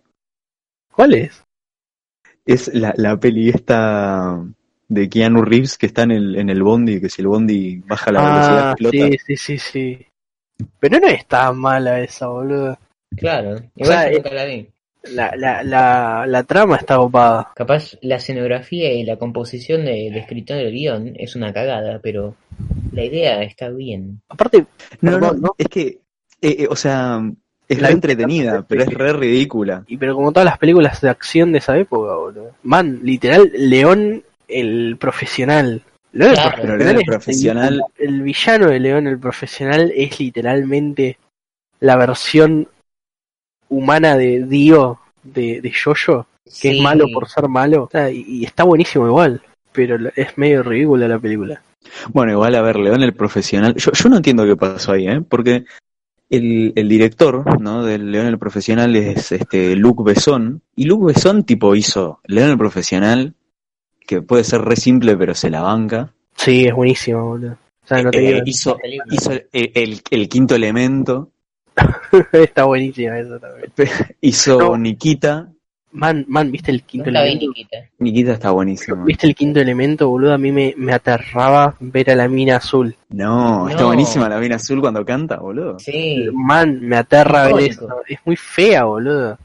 [0.93, 1.43] ¿Cuál es?
[2.45, 4.43] Es la, la peli esta
[4.91, 8.11] de Keanu Reeves que está en el, en el bondi, que si el bondi baja
[8.11, 8.97] la velocidad ah, explota.
[8.97, 10.07] sí, sí, sí, sí.
[10.79, 12.77] Pero no es tan mala esa, boludo.
[13.15, 14.69] Claro, igual O sea, yo nunca la vi.
[15.03, 17.51] La, la, la, la trama está copada.
[17.55, 22.35] Capaz la escenografía y la composición de, de escritor del guion es una cagada, pero
[22.91, 24.21] la idea está bien.
[24.29, 24.65] Aparte,
[25.01, 25.55] No, no, ¿no?
[25.57, 25.87] es que,
[26.41, 27.19] eh, eh, o sea,
[27.67, 29.83] es La re entretenida, pero es re ridícula.
[29.87, 32.51] y pero como todas las películas de acción de esa época, boludo.
[32.63, 35.81] Man, literal, León el profesional.
[36.13, 41.17] León Claro, el es- profesional- El, villano de León el profesional es literalmente
[41.79, 42.67] la versión
[43.71, 46.67] humana de Dio de, de Jojo, que Sí.
[46.77, 47.89] es malo por ser malo.
[48.11, 49.41] Y, y está buenísimo igual,
[49.71, 51.61] pero es medio ridícula la película.
[52.13, 55.21] Bueno, igual a ver, León el profesional, yo, yo no entiendo qué pasó ahí, ¿eh?
[55.27, 55.65] Porque
[56.29, 57.83] el, el director, ¿no?
[57.83, 62.57] Del León el profesional es este Luc Besson, y Luc Besson tipo hizo León el
[62.57, 63.33] profesional,
[64.05, 66.13] que puede ser re simple pero se la banca.
[66.35, 67.53] Sí, es buenísimo, boludo.
[67.83, 68.77] O sea, no te Eh, digo- hizo
[69.11, 71.29] hizo el, el- el quinto elemento,
[72.33, 73.71] está buenísima esa también.
[74.21, 74.77] hizo No.
[74.77, 75.47] Nikita,
[75.93, 77.47] Man, man, ¿viste el quinto Nunca vi elemento?
[77.51, 77.77] Nikita.
[77.99, 79.03] Nikita está buenísimo.
[79.03, 80.33] ¿Viste el quinto elemento, boludo?
[80.33, 82.95] A mí me, me aterraba ver a la mina azul.
[83.09, 83.87] No, está No.
[83.87, 85.77] buenísima la mina azul cuando canta, boludo.
[85.79, 87.89] Sí, Man, me aterra ver eso.
[88.07, 89.37] Es muy fea, boludo.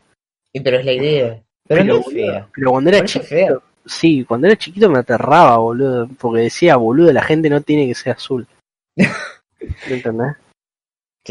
[0.52, 1.42] y pero es la idea.
[1.66, 2.46] Pero, no es fea.
[2.54, 3.58] Pero cuando era chiquito, fea.
[3.84, 6.08] sí, cuando era chiquito me aterraba, boludo.
[6.16, 8.46] Porque decía, boludo, la gente no tiene que ser azul.
[8.94, 9.06] ¿Me
[9.90, 10.36] entendés?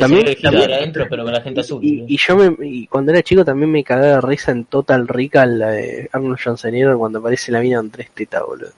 [0.01, 1.83] También- se también- adentro, pero con la gente azul.
[1.83, 5.07] Y, y yo me, y cuando era chico también me cagaba de risa en Total
[5.07, 8.71] Recall la de Arnold Schwarzenegger cuando aparece la mina con tres tetas, boludo.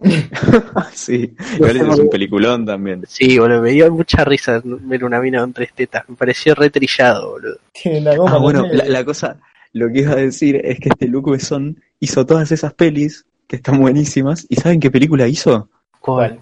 [0.92, 3.04] sí, igual es un peliculón también.
[3.06, 6.08] Sí, boludo, me dio mucha risa ver una mina con tres tetas.
[6.08, 7.58] Me pareció re trillado, boludo.
[7.84, 9.38] La goma Ah, bueno, la, la cosa,
[9.72, 13.56] lo que iba a decir es que este Luc Besson hizo todas esas pelis que
[13.56, 14.44] están buenísimas.
[14.48, 15.68] ¿Y saben qué película hizo?
[16.00, 16.40] ¿Cuál?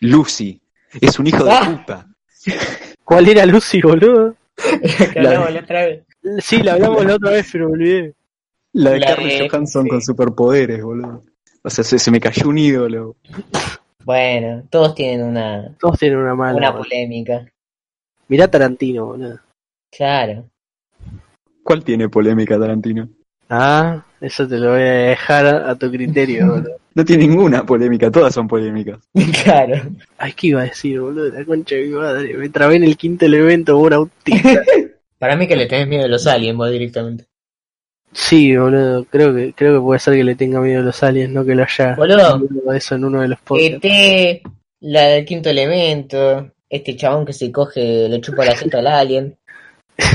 [0.00, 0.60] Lucy.
[1.00, 1.76] Es un hijo de Ah.
[1.84, 2.06] puta.
[3.04, 4.34] ¿Cuál era Lucy, boludo?
[5.12, 6.02] que hablamos la otra vez.
[6.38, 8.14] Sí, la hablamos la otra vez, pero me olvidé.
[8.74, 9.88] La de Carly Johansson sí.
[9.90, 11.24] con superpoderes, boludo.
[11.62, 13.16] O sea, se, se me cayó un ídolo.
[14.04, 16.56] Bueno, todos tienen una, Todos tienen una mala.
[16.56, 16.84] una boludo.
[16.88, 17.46] polémica.
[18.28, 19.38] Mirá Tarantino, boludo.
[19.90, 20.44] Claro.
[21.62, 23.08] ¿Cuál tiene polémica Tarantino?
[23.48, 26.76] Ah, eso te lo voy a dejar a, a tu criterio, boludo.
[26.94, 28.98] No tiene ninguna polémica, todas son polémicas.
[29.44, 29.74] Claro.
[30.18, 31.28] Ay, ¿qué iba a decir, boludo?
[31.30, 32.34] La concha de mi madre.
[32.34, 34.62] Me trabé en el quinto elemento un autista.
[35.18, 37.26] Para mí que le tenés miedo a los aliens vos directamente.
[38.12, 39.04] Sí, boludo.
[39.04, 41.54] Creo que, creo que puede ser que le tenga miedo a los aliens, no que
[41.54, 41.94] lo haya.
[41.94, 42.72] Boludo.
[42.74, 43.78] eso en uno de los podcasts.
[43.82, 44.42] ET,
[44.80, 49.36] la del quinto elemento, este chabón que se coge, le chupa la seta al alien.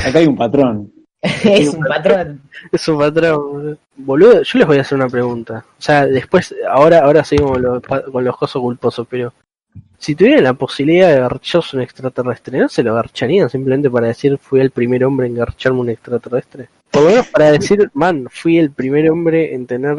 [0.04, 0.92] Acá hay un patrón.
[1.22, 2.40] Es un patrón.
[2.70, 4.42] Es un patrón, boludo.
[4.42, 5.64] Yo les voy a hacer una pregunta.
[5.78, 9.32] O sea, después, ahora, ahora seguimos con los, con los cosos culposos, pero
[9.98, 14.38] si tuvieran la posibilidad de garcharse un extraterrestre, ¿no se lo garcharían simplemente para decir
[14.38, 16.68] fui el primer hombre en garcharme un extraterrestre?
[16.90, 19.98] Por lo menos para decir, man, fui el primer hombre en tener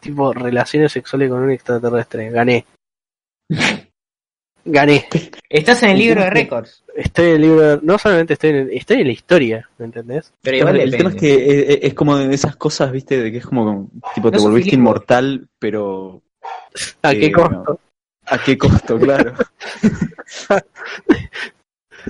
[0.00, 2.30] tipo relaciones sexuales con un extraterrestre.
[2.30, 2.64] Gané.
[4.64, 5.06] Gané.
[5.48, 6.82] Estás en el libro de récords.
[6.96, 10.32] Estoy en el libro, no solamente estoy en, el- estoy en la historia, ¿me entendés?
[10.42, 11.34] Pero igual el tema es que
[11.74, 14.74] es, es como de esas cosas, viste, de que es como, tipo, te No volviste
[14.76, 16.22] inmortal, pero
[17.02, 17.80] ¿A Eh, qué costo?
[18.26, 18.98] ¿a qué costo?
[18.98, 19.34] Claro.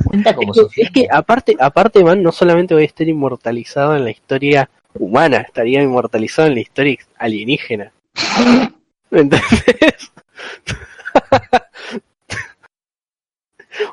[0.04, 3.96] Cuenta como Es que, es que aparte, aparte, man, no solamente voy a estar inmortalizado
[3.96, 7.92] en la historia humana, estaría inmortalizado en la historia alienígena.
[9.10, 10.12] ¿Me entendés?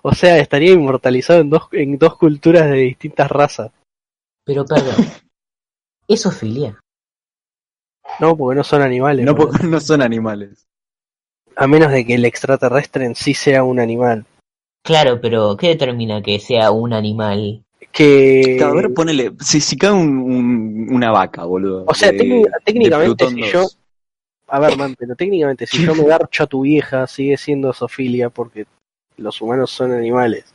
[0.01, 3.71] O sea, estaría inmortalizado en dos, en dos culturas de distintas razas.
[4.45, 4.95] Pero perdón.
[6.07, 6.77] Eso es filia.
[8.19, 9.25] No, porque no son animales.
[9.25, 9.57] No, boludo.
[9.57, 10.65] po- no son animales.
[11.55, 14.25] A menos de que el extraterrestre en sí sea un animal.
[14.83, 17.63] Claro, pero ¿qué determina que sea un animal?
[17.91, 18.59] Que.
[18.63, 21.85] A ver, ponele, si, si cae un, un- una vaca, boludo.
[21.87, 23.51] o sea, de- técnica- de técnicamente, si 2.
[23.51, 23.67] yo.
[24.47, 28.29] A ver, man, pero técnicamente, si yo me garcho a tu vieja, sigue siendo sofilia
[28.29, 28.65] porque
[29.21, 30.45] los humanos son animales.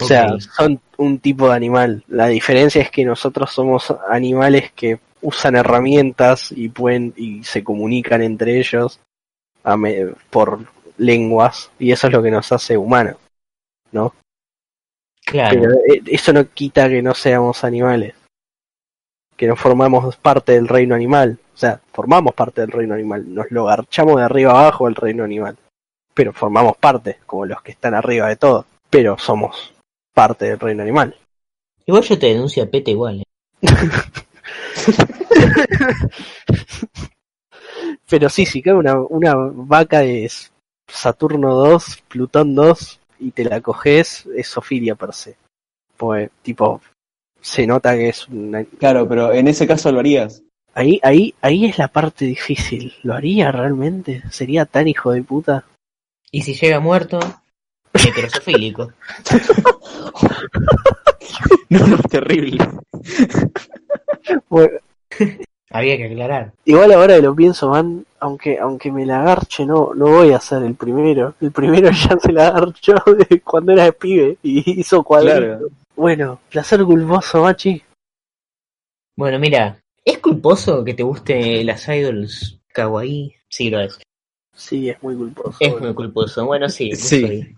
[0.00, 0.26] O sea,
[0.56, 2.02] son un tipo de animal.
[2.08, 8.22] La diferencia es que nosotros somos animales que usan herramientas y pueden y se comunican
[8.22, 9.00] entre ellos
[9.62, 10.60] a me- por
[10.96, 13.16] lenguas y eso es lo que nos hace humanos.
[15.24, 15.60] Claro.
[15.60, 18.14] Pero eh, eso no quita que no seamos animales.
[19.36, 21.38] Que no formamos parte del reino animal.
[21.54, 23.32] O sea, formamos parte del reino animal.
[23.32, 25.56] Nos lo garchamos de arriba abajo del reino animal.
[26.14, 28.66] Pero formamos parte, como los que están arriba de todo.
[28.90, 29.72] Pero somos
[30.12, 31.16] parte del reino animal.
[31.86, 33.20] Igual yo te denuncio a Pete igual.
[33.20, 33.24] ¿eh?
[38.08, 40.30] Pero sí, si cae una, una vaca de
[40.86, 45.36] Saturno 2, Plutón 2 y te la coges, es Sofilia per se.
[45.96, 46.82] Pues, tipo,
[47.40, 48.64] se nota que es una...
[48.64, 50.42] Claro, pero en ese caso lo harías.
[50.74, 52.94] Ahí, ahí, ahí es la parte difícil.
[53.02, 54.22] ¿Lo haría realmente?
[54.30, 55.64] ¿Sería tan hijo de puta?
[56.32, 57.20] Y si llega muerto,
[57.94, 58.92] heterosofílico.
[61.70, 62.58] No, no, terrible.
[64.50, 64.78] Bueno,
[65.70, 66.52] Había que aclarar.
[66.66, 70.40] igual ahora que lo pienso, man, aunque, aunque me la agarche, no, no voy a
[70.40, 71.34] ser el primero.
[71.40, 72.94] El primero ya se la agarchó
[73.28, 75.38] de cuando era pibe y hizo cuadritos.
[75.38, 75.68] Claro.
[75.96, 77.82] Bueno, placer culposo, machi.
[79.16, 83.34] Bueno, mira, ¿es culposo que te guste las idols kawaii?
[83.48, 83.98] Sí, lo es.
[84.54, 85.56] Sí, es muy culposo.
[85.60, 86.46] Es muy culposo.
[86.46, 86.94] Bueno, sí.
[86.94, 87.20] Sí.
[87.20, 87.56] soy.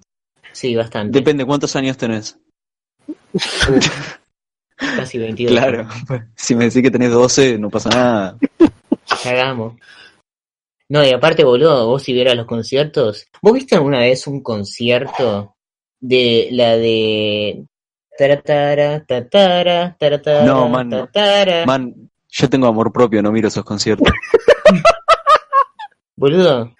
[0.53, 1.19] Sí, bastante.
[1.19, 2.39] Depende cuántos años tenés.
[4.77, 5.53] Casi 22.
[5.53, 5.89] Claro.
[6.37, 8.39] Si me decís que tenés 12, no pasa nada.
[9.23, 9.75] Cagamos.
[10.89, 13.27] No, y aparte, boludo, vos si vieras los conciertos.
[13.41, 15.57] ¿Vos viste alguna vez un concierto
[16.01, 17.67] de la de.
[18.17, 21.67] Taratara, tatara, taratara, No, man, tatara?
[21.67, 24.13] Man, yo tengo amor propio, no miro esos conciertos.
[26.17, 26.73] Boludo,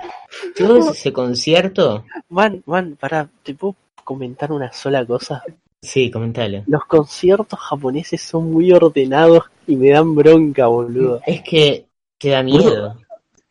[0.59, 2.05] ves ese concierto.
[2.29, 5.43] Man, man, pará, ¿te puedo comentar una sola cosa?
[5.85, 6.63] Sí, comentalo.
[6.67, 11.21] Los conciertos japoneses son muy ordenados y me dan bronca, boludo.
[11.27, 11.87] Es que
[12.19, 12.97] te da miedo.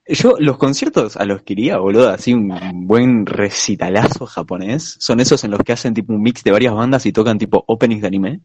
[0.06, 5.44] Yo, los conciertos a los que iría, boludo, así un buen recitalazo japonés, son esos
[5.44, 8.08] en los que hacen tipo un mix de varias bandas y tocan tipo openings de
[8.08, 8.40] anime.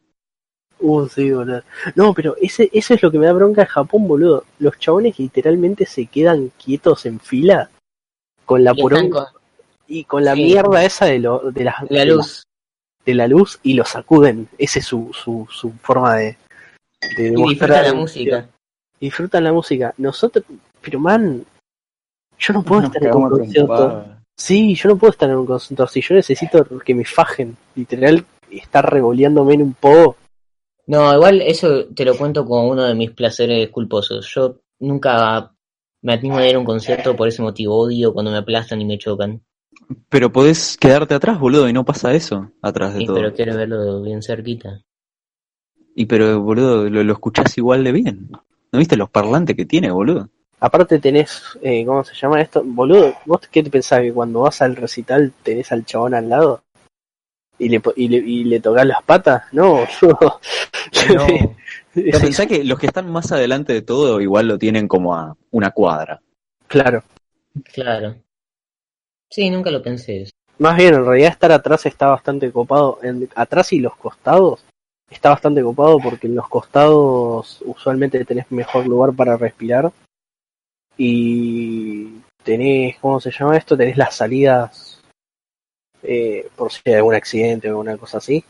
[0.80, 1.62] Uh, sí, boludo.
[1.97, 4.45] No, pero ese, eso es lo que me da bronca en Japón, boludo.
[4.59, 7.70] Los chabones literalmente se quedan quietos en fila
[8.49, 9.40] con la poronga con
[9.86, 10.42] y con la sí.
[10.42, 12.44] mierda esa de, lo, de, la, la de luz.
[13.05, 14.49] de la luz y lo sacuden.
[14.57, 16.38] Esa es su, su, su forma de,
[17.18, 18.49] de Y disfruta la música.
[18.99, 19.94] Disfrutan la música.
[19.99, 20.46] Nosotros,
[20.80, 21.44] pero man,
[22.38, 24.07] yo no puedo Nos estar en un concierto.
[24.34, 26.01] Sí, yo no puedo estar en un concierto así.
[26.01, 27.55] Yo necesito que me fajen.
[27.74, 30.16] Literal, estar revoleándome en un pogo.
[30.86, 34.32] No, igual eso te lo cuento como uno de mis placeres culposos.
[34.34, 35.53] Yo nunca
[36.03, 37.76] me animo a ir a un concierto por ese motivo.
[37.76, 39.42] Odio cuando me aplastan y me chocan.
[40.09, 43.16] Pero podés quedarte atrás, boludo, y no pasa eso atrás de Sí, todo.
[43.16, 44.82] pero quiero verlo bien cerquita.
[45.94, 48.28] Y pero, boludo, lo, lo escuchás igual de bien.
[48.70, 50.28] ¿No viste los parlantes que tiene, boludo?
[50.61, 52.62] Aparte tenés, eh, ¿cómo se llama esto?
[52.64, 56.62] Boludo, ¿vos qué te pensás que cuando vas al recital tenés al chabón al lado?
[57.59, 59.44] ¿Y le, po- y le, y le tocas las patas?
[59.53, 60.18] No, no.
[61.14, 61.26] No,
[62.11, 65.36] Pero pensá que los que están más adelante de todo igual lo tienen como a
[65.51, 66.20] una cuadra.
[66.66, 67.03] claro.
[67.72, 68.16] claro.
[69.30, 70.32] Sí, nunca lo pensé eso.
[70.59, 72.99] Más bien, en realidad estar atrás está bastante copado.
[73.03, 74.64] En, atrás y los costados
[75.11, 79.92] está bastante copado porque en los costados usualmente tenés mejor lugar para respirar.
[80.96, 83.76] Y tenés, ¿cómo se llama esto?
[83.76, 85.01] Tenés las salidas
[86.03, 88.44] eh, por si hay algún accidente o alguna cosa así.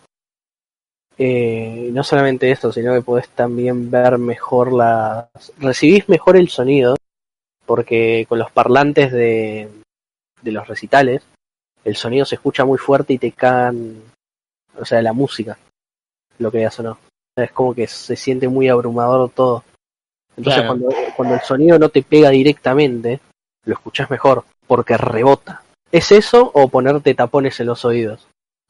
[1.19, 5.27] Eh, no solamente esto, sino que podés también ver mejor las...
[5.59, 6.97] Recibís mejor el sonido
[7.67, 9.69] porque con los parlantes de,
[10.43, 11.23] de los recitales
[11.85, 14.03] el sonido se escucha muy fuerte y te cagan,
[14.79, 15.59] o sea, la música,
[16.39, 16.99] lo que veas o no.
[17.37, 19.65] Es como que se siente muy abrumador todo.
[20.37, 20.79] Entonces Claro.
[20.79, 23.21] cuando, cuando el sonido no te pega directamente,
[23.65, 25.63] lo escuchas mejor, porque rebota.
[25.91, 28.29] ¿Es eso o ponerte tapones en los oídos?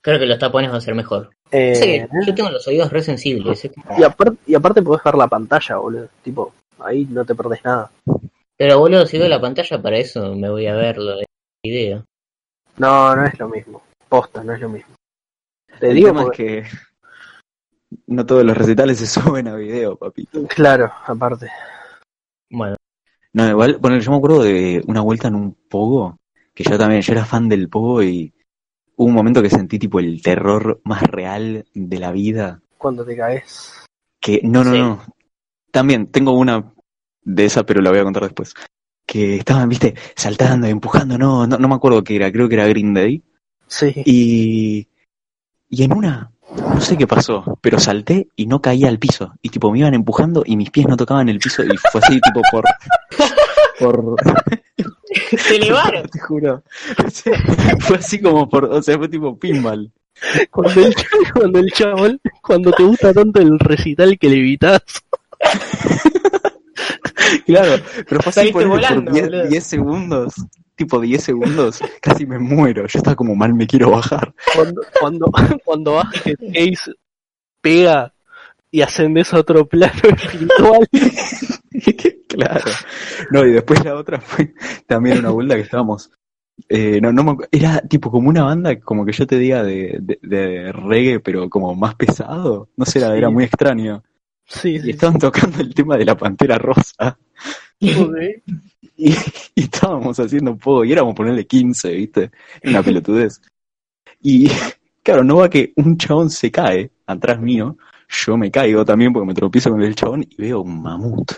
[0.08, 1.28] Creo que los tapones van a ser mejor.
[1.50, 3.62] Eh, Sí, yo tengo los oídos re sensibles.
[3.66, 3.72] ¿eh?
[3.98, 6.08] y, aparte, y aparte podés ver la pantalla, boludo.
[6.22, 7.90] Tipo, ahí no te perdés nada.
[8.56, 11.26] Pero boludo, si veo la pantalla para eso, me voy a verlo de
[11.62, 12.04] video.
[12.78, 13.82] No, no es lo mismo.
[14.08, 14.94] Posta, no es lo mismo.
[15.78, 16.78] Te El digo porque- es que
[18.06, 19.06] no todos los recitales se
[19.36, 20.46] suben a video, papito.
[20.46, 21.50] Claro, aparte.
[22.50, 22.76] Bueno,
[23.34, 26.16] No, igual, bueno, yo me acuerdo de una vuelta en un pogo,
[26.54, 28.32] que yo también, yo era fan del pogo y
[28.98, 32.60] hubo un momento que sentí tipo el terror más real de la vida.
[32.76, 33.72] Cuando te caes.
[34.20, 34.78] Que, no, no, Sí.
[34.78, 35.02] no.
[35.70, 36.72] También tengo una
[37.22, 38.54] de esa, pero la voy a contar después.
[39.06, 42.56] Que estaban, viste, saltando y empujando, no, no, no me acuerdo qué era, creo que
[42.56, 43.22] era Green Day.
[43.68, 43.92] Sí.
[44.04, 44.88] Y,
[45.68, 49.32] y en una, no sé qué pasó, pero salté y no caía al piso.
[49.42, 52.20] Y tipo me iban empujando y mis pies no tocaban el piso y fue así
[52.20, 52.64] tipo por...
[53.78, 54.16] por
[55.48, 56.08] Te elevaron.
[56.12, 56.62] te juro.
[57.80, 58.64] fue así como por...
[58.66, 59.92] O sea, fue tipo pinball.
[60.50, 60.94] Cuando el,
[61.32, 64.82] cuando el chabón, cuando te gusta tanto el recital que le evitas.
[67.46, 69.46] Claro, pero fue así por, por volando, 10, boludo.
[69.48, 70.34] 10 segundos.
[70.74, 72.86] Tipo 10 segundos, casi me muero.
[72.86, 74.32] Yo estaba como mal, me quiero bajar.
[74.54, 75.32] Cuando, cuando,
[75.64, 76.92] cuando Basket Case
[77.60, 78.14] pega
[78.70, 80.88] y ascendes a otro plano espiritual.
[82.28, 82.70] claro.
[83.30, 84.54] No, y después la otra fue
[84.86, 86.10] también una vuelta que estábamos.
[86.68, 89.98] Eh, no, no me era tipo como una banda, como que yo te diga, de,
[90.00, 92.68] de, de reggae, pero como más pesado.
[92.76, 93.18] No sé, era, Sí.
[93.18, 94.02] era muy extraño.
[94.46, 97.18] Sí, Y sí, estaban tocando el tema de la pantera rosa.
[98.96, 99.12] Y,
[99.54, 102.30] y estábamos haciendo poco, y éramos ponerle 15, ¿viste?
[102.64, 103.40] Una pelotudez.
[104.22, 104.48] Y
[105.02, 107.76] claro, no va que un chabón se cae atrás mío,
[108.08, 111.32] yo me caigo también porque me tropiezo con el chabón y veo un mamut.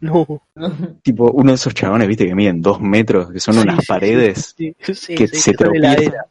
[0.00, 0.42] No.
[1.02, 2.26] Tipo, uno de esos chabones, ¿viste?
[2.26, 6.26] Que miden dos metros, que son Sí, unas paredes, Sí, sí, que sí, se tropieza,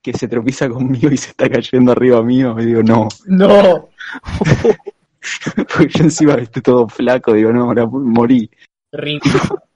[0.00, 2.56] que se tropieza conmigo y se está cayendo arriba mío.
[2.58, 3.08] Y digo, no.
[3.26, 3.88] No.
[5.56, 8.50] Porque yo encima, viste, todo flaco, digo, no, ahora morí.
[8.92, 9.22] Rip.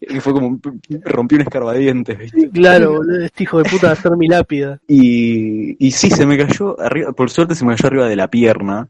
[0.00, 0.60] Y fue como,
[1.04, 2.48] rompí un escarbadiente, ¿viste?
[2.50, 4.80] Claro, boludo, este hijo de puta va a ser mi lápida.
[4.86, 8.28] Y, y sí, se me cayó arriba, por suerte se me cayó arriba de la
[8.28, 8.88] pierna.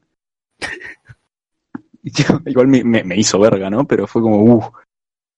[2.46, 3.84] Igual me, me- me hizo verga, ¿no?
[3.86, 4.70] Pero fue como, uh.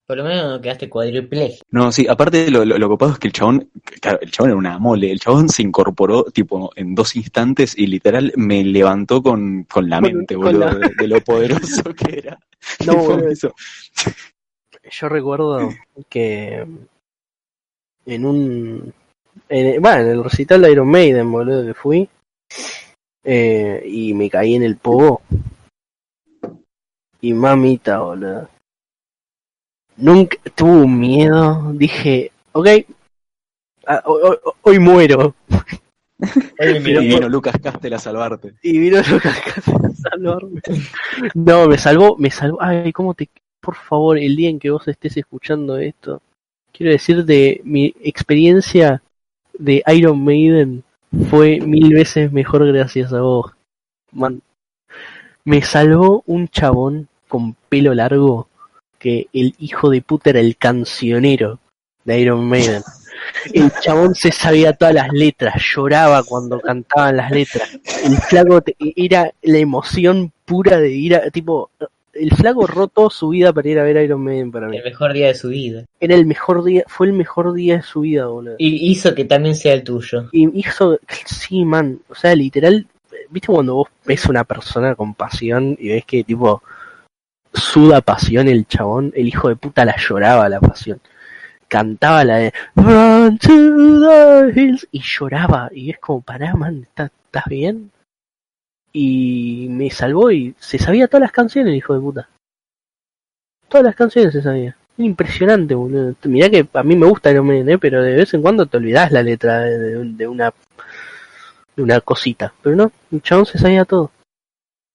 [0.06, 1.64] Por lo menos quedaste cuadripléjico.
[1.70, 4.58] No, sí, aparte lo, lo, lo copado es que el chabón, claro, el chabón era
[4.58, 9.64] una mole, el chabón se incorporó tipo en dos instantes y literal me levantó con,
[9.64, 12.38] con la mente, con boludo, la- de, de lo poderoso que era.
[12.84, 13.30] No, boludo.
[13.32, 13.54] hizo-
[14.90, 15.70] Yo recuerdo
[16.10, 16.66] que
[18.06, 18.92] en un.
[19.48, 22.08] En, bueno, en el recital de Iron Maiden, boludo, que fui.
[23.24, 25.22] eh, y me caí en el pogo.
[27.23, 28.49] Y mamita, boludo.
[29.97, 31.73] Nunca tuve un miedo.
[31.75, 32.66] Dije, ok.
[33.87, 35.35] ah, hoy, hoy- hoy muero.
[36.61, 38.55] Oye, y vino Lucas Castel a salvarte.
[38.62, 40.61] Y vino Lucas Casas a salvarme.
[41.35, 42.59] No, me salvó, me salvó.
[42.61, 43.29] Ay, cómo te.
[43.61, 46.20] Por favor, el día en que vos estés escuchando esto,
[46.73, 49.01] quiero decirte, mi experiencia
[49.57, 50.83] de Iron Maiden
[51.31, 53.53] fue mil veces mejor gracias a vos.
[54.11, 54.43] Man,
[55.45, 58.47] me salvó un chabón con pelo largo
[58.99, 61.61] que el hijo de puta era el cancionero
[62.05, 62.83] de Iron Maiden.
[63.55, 67.70] El chabón se sabía todas las letras, lloraba cuando cantaban las letras.
[68.05, 71.70] El flaco era la emoción pura de ir a, tipo,
[72.12, 74.76] el flaco rotó su vida para ir a ver Iron Maiden para mí.
[74.76, 75.87] el mejor día de su vida.
[76.01, 78.57] Era el mejor día, fue el mejor día de su vida, boludo.
[78.59, 80.28] Y hizo que también sea el tuyo.
[80.33, 82.87] Y hizo, sí, man, o sea, literal,
[83.30, 86.62] ¿viste cuando vos ves una persona con pasión y ves que tipo
[87.53, 89.12] suda pasión el chabón?
[89.14, 91.00] El hijo de puta la lloraba la pasión.
[91.68, 97.11] Cantaba la de Run to the hills y lloraba y es como, pará, man, ¿estás,
[97.46, 97.90] bien?
[98.92, 102.28] Y me salvó y se sabía todas las canciones, el hijo de puta.
[103.68, 104.76] Todas las canciones se sabía.
[104.98, 106.14] Impresionante, boludo.
[106.24, 107.78] Mirá que a mí me gusta Iron Maiden, ¿eh?
[107.78, 110.53] pero de vez en cuando te olvidás la letra de, de- de una
[111.74, 112.53] de una cosita.
[112.62, 114.11] Pero no, el chabón se sabía todo.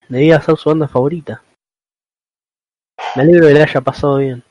[0.08, 1.41] Debía ser su banda favorita.
[3.16, 4.43] Me alegro de que le haya pasado bien.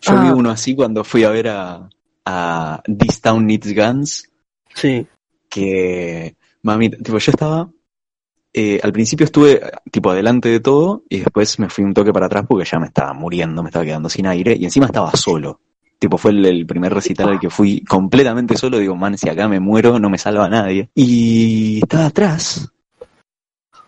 [0.00, 0.22] Yo Ah.
[0.22, 1.88] vi uno así cuando fui a ver a,
[2.24, 4.26] a This Town Needs Guns,
[4.74, 5.06] Sí,
[5.48, 7.68] que, mami, tipo, yo estaba,
[8.52, 9.60] eh, al principio estuve,
[9.90, 12.86] tipo, adelante de todo, y después me fui un toque para atrás porque ya me
[12.86, 15.60] estaba muriendo, me estaba quedando sin aire, y encima estaba solo.
[15.98, 19.48] Tipo, fue el, el primer recital al que fui completamente solo, digo, man, si acá
[19.48, 20.88] me muero, no me salva nadie.
[20.94, 22.72] Y estaba atrás,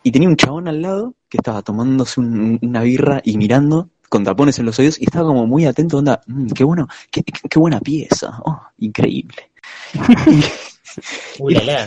[0.03, 4.25] y tenía un chabón al lado que estaba tomándose un- una birra y mirando con
[4.25, 7.49] tapones en los oídos y estaba como muy atento, onda, "Mm, qué bueno, qué, qué-
[7.49, 9.51] qué buena pieza, oh, increíble.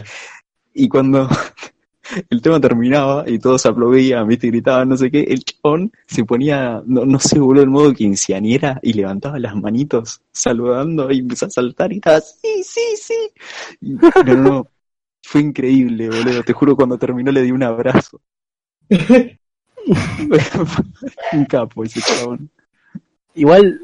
[0.74, 1.30] Y cuando
[2.30, 6.82] el tema terminaba y todos aplaudían, viste, gritaban, no sé qué, el chabón se ponía,
[6.86, 11.49] no, no sé, boludo, el modo quinceañera y levantaba las manitos saludando y empezó a
[11.49, 13.30] saltar y estaba, sí, sí, sí.
[13.82, 14.68] Y, no, no, no,
[15.26, 18.22] fue increíble, boludo, te juro, cuando terminó le di un abrazo.
[21.34, 22.50] un capo ese chabón.
[23.34, 23.82] igual,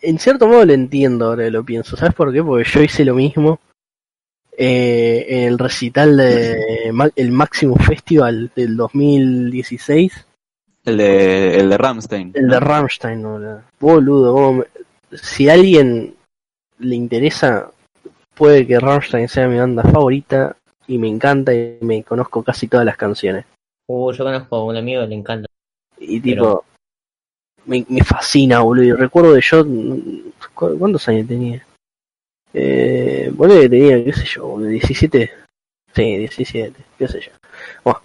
[0.00, 1.96] en cierto modo lo entiendo ahora que lo pienso.
[1.96, 2.42] ¿Sabes por qué?
[2.42, 3.60] Porque yo hice lo mismo.
[4.56, 10.26] eh, en el recital de el Máximo Festival del 2016,
[10.84, 12.32] El de, el de Ramstein.
[12.34, 13.62] el de Rammstein, boludo.
[13.80, 14.64] Boludo, me-
[15.16, 16.14] si a alguien
[16.78, 17.70] le interesa,
[18.34, 20.54] puede que Rammstein sea mi banda favorita
[20.86, 23.44] y me encanta y me conozco casi todas las canciones.
[23.88, 25.48] Uh, yo conozco a un amigo que le encanta.
[25.98, 26.64] Y tipo,
[27.66, 28.84] me, me fascina, boludo.
[28.84, 29.64] Y recuerdo de yo,
[30.54, 31.64] ¿cu- ¿cuántos años tenía?
[32.52, 35.30] Eh, boludo, tenía, qué sé yo, boludo, 17.
[35.94, 37.30] Sí, 17, qué sé yo.
[37.84, 38.00] Bueno,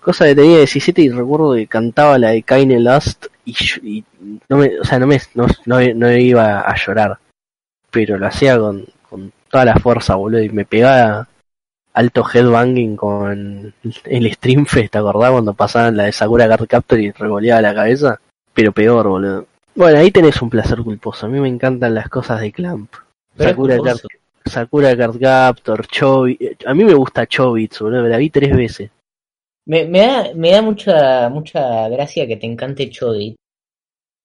[0.00, 4.04] cosa que tenía 17 y recuerdo que cantaba la de Kanye Lust y, yo- y
[4.48, 7.18] no me, o sea, no me, no, no, no iba a llorar.
[7.90, 11.28] Pero lo hacía con, con toda la fuerza, boludo, y me pegaba
[11.94, 13.74] alto headbanging con
[14.04, 18.20] el Streamfest, ¿te acordás cuando pasaban la de Sakura Card y revoleaba la cabeza?
[18.54, 19.46] Pero peor, boludo.
[19.74, 21.26] Bueno, ahí tenés un placer culposo.
[21.26, 22.92] A mí me encantan las cosas de Clamp.
[23.36, 24.08] Sakura Card, culposo.
[24.44, 26.66] Sakura Card Captor, Chobits.
[26.66, 28.02] A mí me gusta Chobits, boludo.
[28.08, 28.90] La vi tres veces.
[29.66, 33.36] Me, me da, me da mucha, mucha gracia que te encante Chodit.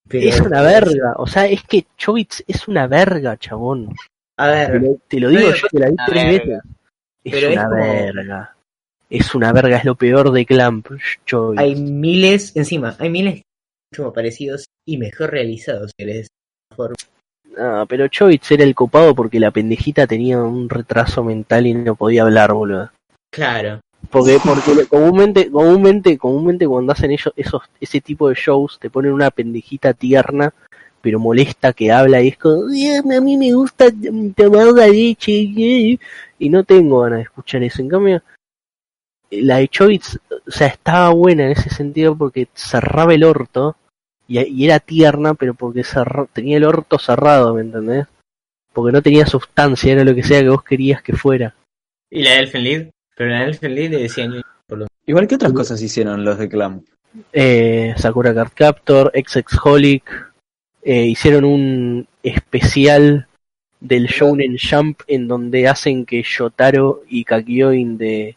[0.09, 1.13] Pero- es una verga.
[1.18, 3.93] O sea, es que Chobits es una verga, chabón.
[4.38, 6.53] A Te ver, lo, te lo digo No, yo que la vi tres verga.
[6.55, 6.72] veces.
[7.28, 8.55] Es Pero es una como- verga.
[9.09, 10.88] Es una verga, es lo peor de Clamp,
[11.57, 13.41] hay miles, encima, hay miles
[13.91, 16.28] mucho más parecidos y mejor realizados que les
[17.57, 21.95] Ah, pero Chobits era el copado porque la pendejita tenía un retraso mental y no
[21.95, 22.91] podía hablar, boludo.
[23.32, 23.80] Claro.
[24.09, 29.11] Porque, porque comúnmente, comúnmente, comúnmente cuando hacen ellos, esos, ese tipo de shows, te ponen
[29.13, 30.53] una pendejita tierna,
[31.01, 33.86] pero molesta que habla y es como, "Ay, a mí me gusta
[34.36, 35.97] tomar la leche, eh",
[36.40, 37.82] y no tengo ganas de escuchar eso.
[37.82, 38.24] En cambio,
[39.32, 43.76] la de Chobits, o sea, estaba buena en ese sentido porque cerraba el orto
[44.28, 48.08] y, y era tierna, pero porque cerra- tenía el orto cerrado, ¿me entendés?
[48.74, 51.56] Porque no tenía sustancia, era lo que sea que vos querías que fuera.
[52.10, 52.88] ¿Y la de Elfen Lied?
[53.16, 54.42] Pero la de Elfen Lied le decían
[55.06, 56.86] Igual que otras cosas hicieron los de Clamp.
[57.34, 60.34] eh, Sakura Card Captor, XX Holic,
[60.84, 63.28] eh, hicieron un especial
[63.80, 68.36] del Shounen Jump en donde hacen que Yotaro y Kakyoin de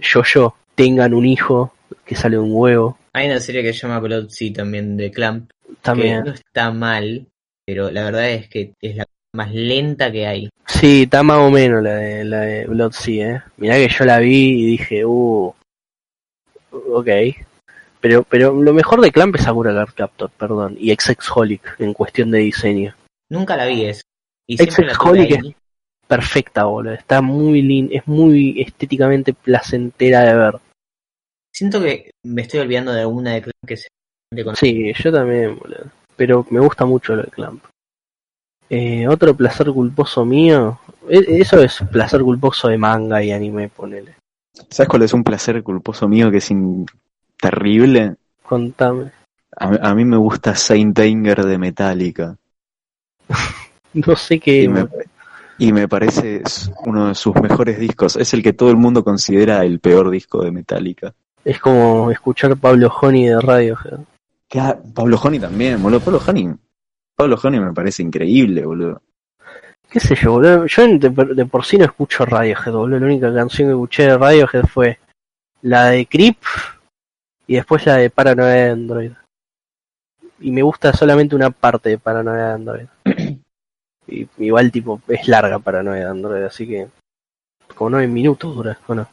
[0.00, 1.72] Jojo tengan un hijo
[2.04, 2.98] que sale de un huevo.
[3.12, 6.24] Hay una serie que se llama Blood Sea también de Clamp, que También.
[6.24, 7.26] no está mal,
[7.66, 10.48] pero la verdad es que es la más lenta que hay.
[10.66, 13.40] Sí, está más o menos la de, la de eh.
[13.56, 15.52] Mirá que yo la vi y dije, uh,
[16.70, 17.08] ok.
[18.00, 21.92] Pero, pero lo mejor de Clamp es Sakura Card Captor, perdón, y XX Holic en
[21.92, 22.94] cuestión de diseño.
[23.28, 24.02] Nunca la vi eso.
[24.48, 24.56] Y
[24.98, 25.56] Holic ahí.
[26.06, 26.94] perfecta, boludo.
[26.94, 30.58] Está muy lin es muy estéticamente placentera de ver.
[31.52, 33.88] Siento que me estoy olvidando de alguna de Clamp que se
[34.54, 35.84] Sí, yo también, boludo.
[36.16, 37.62] Pero me gusta mucho lo de Clamp.
[38.70, 40.80] Eh, otro placer culposo mío.
[41.08, 44.14] e- Eso es placer culposo de manga y anime, ponele.
[44.70, 46.86] ¿Sabes cuál es un placer culposo mío que es in-
[47.40, 48.16] terrible?
[48.42, 49.12] Contame.
[49.56, 52.36] A, a mí me gusta Saint Anger de Metallica.
[54.06, 54.62] No sé qué.
[54.62, 54.86] Y me,
[55.58, 56.42] y me parece
[56.86, 58.16] uno de sus mejores discos.
[58.16, 61.14] Es el que todo el mundo considera el peor disco de Metallica.
[61.44, 64.00] Es como escuchar Pablo Honey de Radiohead.
[64.94, 66.00] Pablo Honey también, boludo.
[66.00, 66.54] Pablo Honey.
[67.16, 69.02] Pablo Honey me parece increíble, boludo.
[69.90, 70.66] ¿Qué sé yo, boludo?
[70.66, 73.00] Yo de, de por sí no escucho Radiohead, boludo.
[73.00, 74.98] La única canción que escuché de Radiohead fue
[75.62, 76.36] la de Creep
[77.46, 79.12] y después la de Paranoia de Android.
[80.40, 82.86] Y me gusta solamente una parte de Paranoia de Android.
[84.08, 86.88] y igual, tipo, es larga Paranoia de Android, así que.
[87.74, 89.06] Como nueve minutos dura, ¿o no?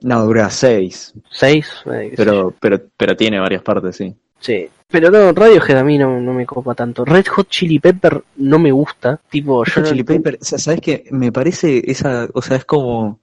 [0.00, 1.12] No, dura seis.
[1.30, 1.68] ¿Seis?
[1.92, 2.14] Eh.
[2.16, 4.14] Pero, pero, pero tiene varias partes, sí.
[4.40, 4.68] Sí.
[4.86, 7.04] Pero no, Radiohead a mí no, no me copa tanto.
[7.04, 9.20] Red Hot Chili Pepper no me gusta.
[9.28, 11.04] Tipo, yo Yo no Chili Pepper, o sea, ¿sabes qué?
[11.10, 13.20] Me parece esa, o sea, es como,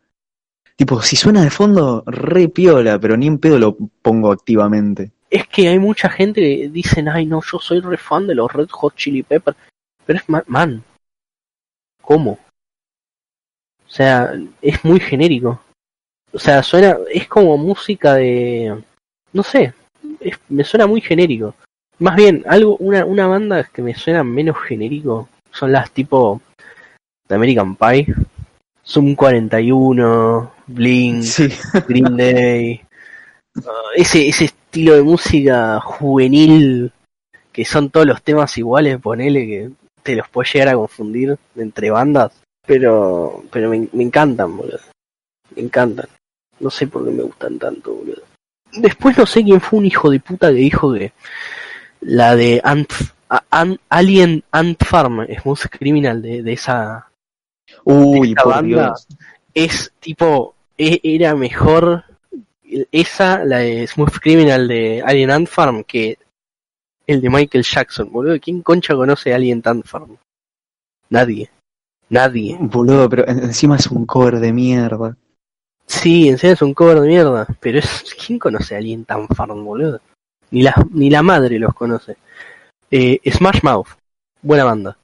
[0.76, 5.12] tipo, si suena de fondo, re piola, pero ni en pedo lo pongo activamente.
[5.32, 8.52] es que hay mucha gente que dicen, ay no, yo soy re fan de los
[8.54, 9.58] Red Hot Chili Peppers,
[10.06, 10.84] pero es ma- man,
[12.06, 12.40] ¿cómo?
[13.86, 15.62] O sea, es muy genérico.
[16.34, 18.84] O sea, suena, es como música de,
[19.34, 19.74] no sé,
[20.20, 21.56] es- me suena muy genérico.
[22.00, 26.42] Más bien, algo, una, una banda que me suena menos genérico son las tipo
[27.30, 28.08] de American Pie,
[28.86, 31.48] Zoom 41, Blink, Sí.
[31.88, 32.82] Green Day.
[33.96, 36.92] Ese, ese estilo de música juvenil
[37.54, 39.72] que son todos los temas iguales, ponele que
[40.06, 42.32] te los puedes llegar a confundir entre bandas,
[42.66, 44.80] pero pero me, me encantan, boludo.
[45.56, 46.08] Me encantan.
[46.60, 48.22] No sé por qué me gustan tanto, boludo.
[48.74, 51.12] Después no sé quién fue un hijo de puta que dijo que
[52.02, 52.92] la de Ant,
[53.90, 57.10] Alien Ant Farm música criminal de, de esa
[57.84, 59.08] Uy, por banda- Dios.
[59.54, 62.04] es tipo, e- era mejor
[62.92, 66.18] esa, la de Smooth Criminal de Alien Ant Farm, que
[67.08, 68.40] el de Michael Jackson, boludo.
[68.40, 70.18] ¿Quién concha conoce a Alien Ant Farm?
[71.10, 71.50] Nadie.
[72.10, 72.58] Nadie.
[72.60, 75.16] Boludo, pero en- encima es un cover de mierda.
[75.88, 79.34] Sí, en serio es un cover de mierda, pero es ¿quién conoce a Alien Ant
[79.34, 80.02] Farm, boludo?
[80.52, 82.18] Ni la, ni la madre los conoce.
[82.92, 83.88] Eh, Smash Mouth,
[84.42, 84.98] buena banda.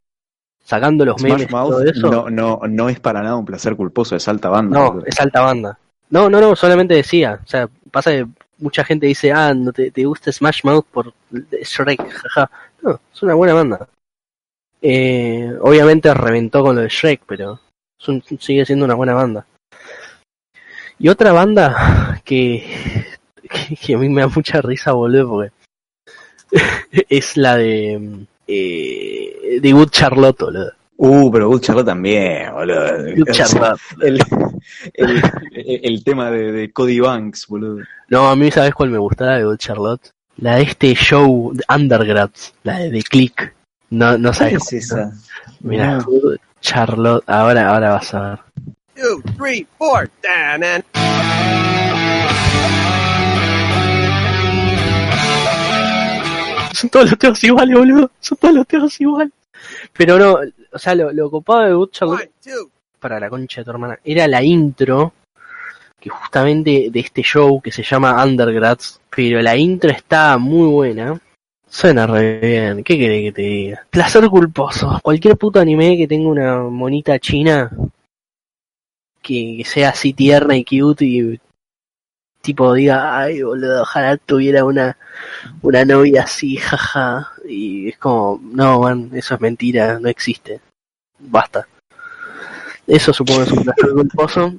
[0.63, 2.11] Sacando los memes Smash y todo Mouth eso.
[2.11, 4.79] no, no, no es para nada un placer culposo, es alta banda.
[4.79, 5.05] No, boludo.
[5.07, 5.77] es alta banda.
[6.09, 7.39] No, no, no, solamente decía.
[7.43, 8.27] O sea, pasa que
[8.61, 12.49] mucha gente dice, ah, no te, te gusta Smash Mouth por Shrek, jaja.
[12.81, 13.87] No, es una buena banda.
[14.81, 17.59] Eh, obviamente reventó con lo de Shrek, pero
[18.39, 19.45] sigue siendo una buena banda.
[20.97, 23.05] Y otra banda que,
[23.85, 25.51] que, a mí me da mucha risa, boludo, porque
[27.09, 30.80] es la de eh, de Good Charlotte, boludo.
[31.03, 33.15] Uh, pero Good Charlotte también, boludo.
[33.17, 33.81] Good Charlotte.
[34.01, 34.21] el,
[34.93, 35.23] el,
[35.55, 37.83] el- el tema de, de Cody Banks, boludo.
[38.09, 40.11] No, a mí sabes cuál me gustaba de Good Charlotte.
[40.37, 43.53] La de este show de Undergrads, la de The Click.
[43.89, 44.73] No, no ¿Cuál sabes.
[44.73, 45.11] es esa?
[45.61, 46.03] Mira, No.
[46.03, 48.39] Good Charlotte, ahora, ahora vas a ver.
[48.95, 50.07] Two, three, four.
[50.21, 50.83] Down and
[56.73, 58.11] Son todos los temas iguales, boludo.
[58.19, 59.31] Son todos los temas iguales.
[59.93, 60.37] Pero no,
[60.71, 62.31] o sea, lo, lo copado de Good Charlotte
[62.99, 65.13] para la concha de tu hermana era la intro
[65.99, 71.21] que justamente de este show que se llama Undergrads, pero la intro está muy buena.
[71.69, 73.85] Suena re bien, ¿qué querés que te diga?
[73.89, 74.99] Placer culposo.
[75.01, 77.71] Cualquier puto anime que tenga una monita china
[79.21, 81.39] que, que sea así tierna y cute y
[82.41, 84.97] tipo diga, ay boludo, ojalá tuviera una,
[85.61, 87.31] una novia así, jaja.
[87.51, 90.61] Y es como, no, man, eso es mentira, no existe.
[91.19, 91.67] Basta.
[92.87, 94.53] Eso supongo es un placer culposo.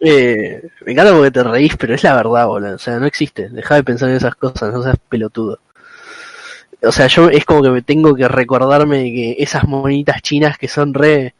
[0.00, 2.74] Eh, me encanta porque te reís, pero es la verdad, boludo.
[2.74, 3.48] O sea, no existe.
[3.48, 5.60] Deja de pensar en esas cosas, no seas pelotudo.
[6.82, 10.58] O sea, yo es como que me tengo que recordarme de que esas monitas chinas
[10.58, 11.34] que son re...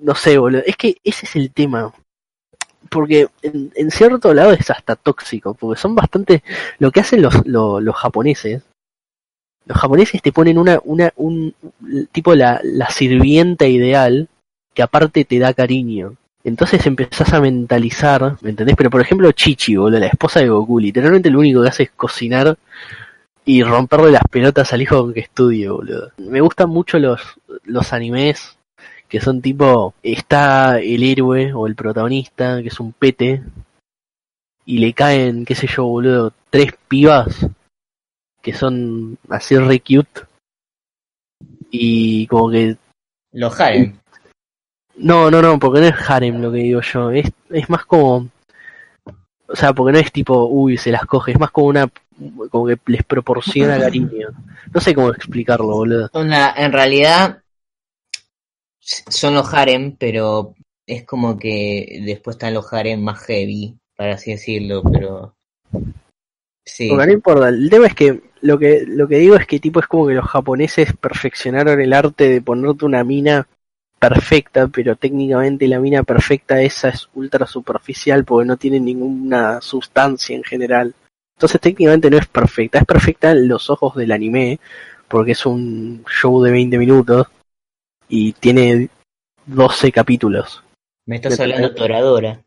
[0.00, 0.62] No sé, boludo.
[0.66, 1.92] Es que ese es el tema.
[2.90, 6.42] Porque en, en cierto lado es hasta tóxico, porque son bastante...
[6.78, 8.62] Lo que hacen los, los, los japoneses
[9.66, 11.54] los japoneses te ponen una, una, un,
[12.10, 14.28] tipo la, la sirvienta ideal
[14.74, 16.16] que aparte te da cariño.
[16.44, 18.76] Entonces empezás a mentalizar, ¿me entendés?
[18.76, 21.90] Pero por ejemplo Chichi, boludo, la esposa de Goku, literalmente lo único que hace es
[21.92, 22.58] cocinar
[23.44, 26.10] y romperle las pelotas al hijo con que estudie, boludo.
[26.18, 27.20] Me gustan mucho los,
[27.64, 28.56] los animes
[29.08, 33.42] que son tipo, está el héroe o el protagonista, que es un pete,
[34.64, 37.46] y le caen, qué sé yo, boludo, tres pibas
[38.42, 40.22] que son así re cute.
[41.70, 42.76] Y como que
[43.32, 43.96] Los harem.
[44.96, 47.10] no no no porque no es harem lo que digo yo.
[47.10, 48.28] Es es más como
[49.46, 51.32] o sea porque no es tipo uy se las coge.
[51.32, 51.90] Es más como una
[52.50, 54.28] como que les proporciona cariño
[54.72, 56.10] no sé cómo explicarlo boludo.
[56.14, 57.42] En realidad
[58.80, 60.54] son los harem, pero
[60.86, 65.36] es como que después están los harem más heavy, para así decirlo, pero...
[66.64, 67.48] Sí, Porque no importa.
[67.48, 70.14] El tema es que lo que lo que digo es que tipo es como que
[70.14, 73.46] los japoneses perfeccionaron el arte de ponerte una mina
[73.98, 80.36] perfecta pero técnicamente la mina perfecta esa es ultra superficial porque no tiene ninguna sustancia
[80.36, 80.92] en general
[81.36, 84.58] entonces técnicamente no es perfecta es perfecta en los ojos del anime
[85.06, 87.28] porque es un show de 20 minutos
[88.08, 88.88] y tiene
[89.46, 90.62] 12 capítulos
[91.06, 92.40] me estás hablando Toradora.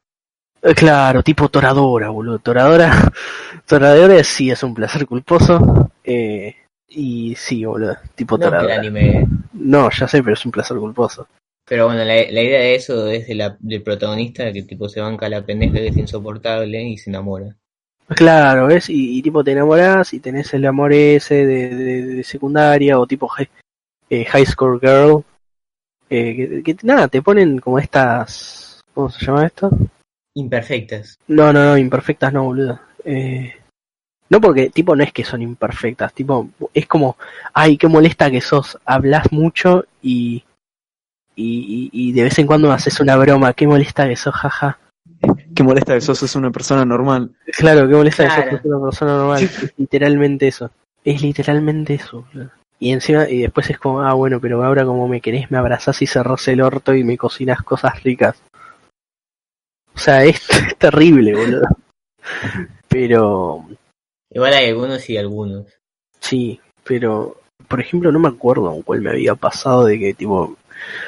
[0.66, 2.40] Eh, Claro, tipo Toradora, boludo.
[2.40, 2.92] Toradora,
[3.68, 5.92] Toradora sí es un placer culposo.
[6.04, 6.56] Eh,
[6.90, 8.76] y sí, boludo, tipo No Toradora.
[8.76, 9.28] anime...
[9.54, 11.28] No, ya sé, pero es un placer culposo.
[11.68, 15.02] Pero bueno, la, la idea de eso es de la, del protagonista que tipo se
[15.02, 17.56] banca la pendeja que es insoportable y se enamora.
[18.10, 18.88] Claro, ¿ves?
[18.90, 23.08] Y, y tipo te enamorás y tenés el amor ese de, de- de secundaria o
[23.08, 23.50] tipo high,
[24.12, 25.24] eh, high school girl.
[26.08, 28.82] Eh, que, que nada, te ponen como estas...
[28.94, 29.70] ¿Cómo se llama esto?
[30.36, 31.18] Imperfectas.
[31.28, 32.80] No, no, no, imperfectas no, boludo.
[33.06, 33.54] Eh,
[34.30, 37.16] no porque, tipo, no es que son imperfectas, tipo, es como,
[37.54, 40.44] ay, qué molesta que sos, hablas mucho y,
[41.36, 44.80] y, y, de vez en cuando haces una broma, qué molesta que sos, jaja.
[45.56, 47.32] Qué molesta que sos, sos una persona normal.
[47.58, 50.72] Claro, qué molesta que sos, sos una persona normal, es literalmente eso,
[51.04, 52.52] es literalmente eso, boludo.
[52.78, 56.02] Y encima, y después es como, ah, bueno, pero ahora como me querés, me abrazás
[56.02, 58.42] y cerrás el orto y me cocinas cosas ricas.
[59.96, 61.68] O sea, es, es terrible, boludo.
[62.88, 63.66] Pero,
[64.32, 65.66] Igual hay algunos y algunos.
[66.20, 70.58] Sí, pero por ejemplo no me acuerdo con cuál me había pasado de que tipo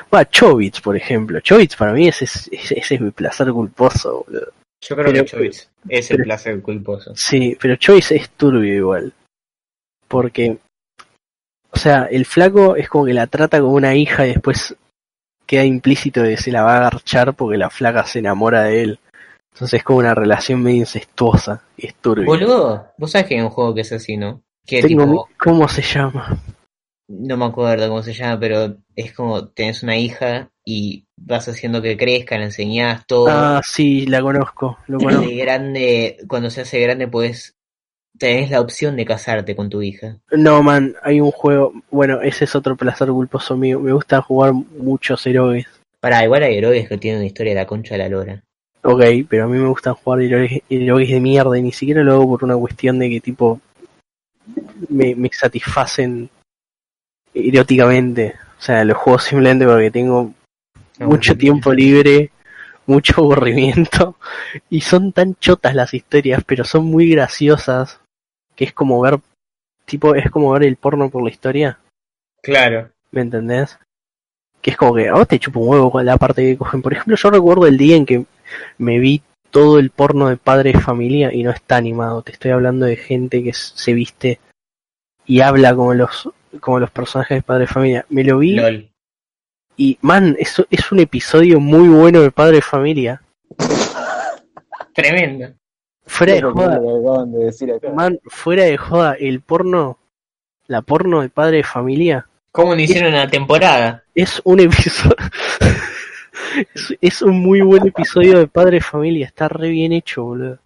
[0.09, 1.39] Bueno, Chobits, por ejemplo.
[1.41, 4.51] Chobits para mí ese es, ese, es mi placer culposo, boludo.
[4.81, 7.13] Yo creo Pero- que Chobits es el placer culposo.
[7.15, 9.13] Sí, pero Chobits es turbio igual.
[10.07, 10.57] Porque,
[11.71, 14.75] o sea, el flaco es como que la trata como una hija y después
[15.47, 18.83] queda implícito de que se la va a agarchar porque la flaca se enamora de
[18.83, 18.99] él.
[19.53, 21.95] Entonces es como una relación medio incestuosa y es.
[22.03, 24.43] Boludo, vos sabés que hay un juego que es así, ¿no?
[24.65, 26.37] Que Tengo tipo, ¿Cómo se llama?
[27.07, 31.81] no me acuerdo cómo se llama, pero es como tenés una hija y vas haciendo
[31.81, 33.27] que crezca, le enseñás todo.
[33.29, 35.27] Ah, sí, la conozco, lo conozco.
[35.27, 37.56] De grande, cuando se hace grande, pues
[38.17, 40.17] tenés la opción de casarte con tu hija.
[40.31, 41.73] No, man, hay un juego.
[41.89, 43.79] Bueno, ese es otro placer culposo mío.
[43.79, 45.65] Me gusta jugar muchos héroes.
[45.99, 48.43] Pará, igual hay héroes que tienen una historia de la concha de la lora.
[48.83, 52.13] Ok, pero a mí me gustan jugar héroes, héroes de mierda y ni siquiera lo
[52.13, 53.59] hago por una cuestión de que tipo
[54.89, 56.29] me, me satisfacen
[57.33, 58.35] eróticamente.
[58.57, 60.33] O sea, los juego simplemente porque tengo
[60.99, 62.31] No, mucho tiempo libre,
[62.85, 64.15] mucho aburrimiento
[64.69, 67.99] y son tan chotas las historias, pero son muy graciosas
[68.57, 69.19] que es como ver
[69.85, 71.79] tipo es como ver el porno por la historia.
[72.41, 72.89] Claro.
[73.11, 73.79] ¿Me entendés?
[74.61, 76.81] Que es como que a vos te chupa un huevo con la parte que cogen.
[76.81, 78.25] Por ejemplo, yo recuerdo el día en que
[78.77, 82.23] me vi todo el porno de padre de familia y no está animado.
[82.23, 84.39] Te estoy hablando de gente que se viste
[85.25, 86.29] y habla como los
[86.59, 88.05] como los personajes de padre de familia.
[88.09, 88.89] Me lo vi LOL.
[89.77, 93.21] y, man, eso es un episodio muy bueno de padre de familia.
[94.93, 95.53] Tremendo.
[96.07, 97.91] Fuera de joda, lo de decir acá.
[97.91, 99.99] man, fuera de joda, el porno,
[100.67, 104.03] la porno de padre de familia ¿Cómo no hicieron una temporada?
[104.15, 105.15] es un episodio.
[106.73, 110.57] es, es un muy buen episodio de Padre de Familia, está re bien hecho, boludo.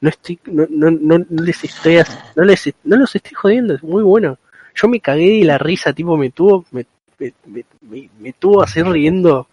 [0.00, 1.98] No estoy, no, no, no, no les estoy,
[2.36, 4.38] no les, no los estoy jodiendo, es muy bueno.
[4.74, 6.86] Yo me cagué de la risa, tipo, me tuvo, me,
[7.18, 9.48] me, me, me- me tuvo así riendo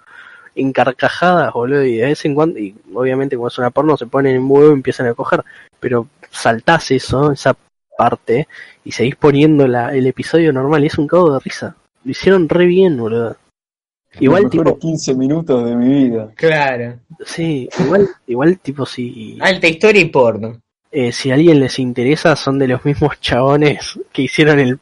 [0.59, 4.07] en carcajadas, boludo, y de vez en cuando, y obviamente cuando es una porno se
[4.07, 5.43] ponen en huevo y empiezan a coger,
[5.79, 7.55] pero saltás eso, esa
[7.97, 8.47] parte,
[8.83, 11.75] y seguís poniendo la, el episodio normal, y es un cago de risa.
[12.03, 13.35] Lo hicieron re bien, boludo.
[14.19, 16.31] Igual tipo, 15 minutos de mi vida.
[16.35, 16.99] Claro.
[17.25, 20.59] sí, igual, igual tipo si, Alta historia y porno.
[20.91, 24.79] eh, si a alguien les interesa, son de los mismos chabones que hicieron el,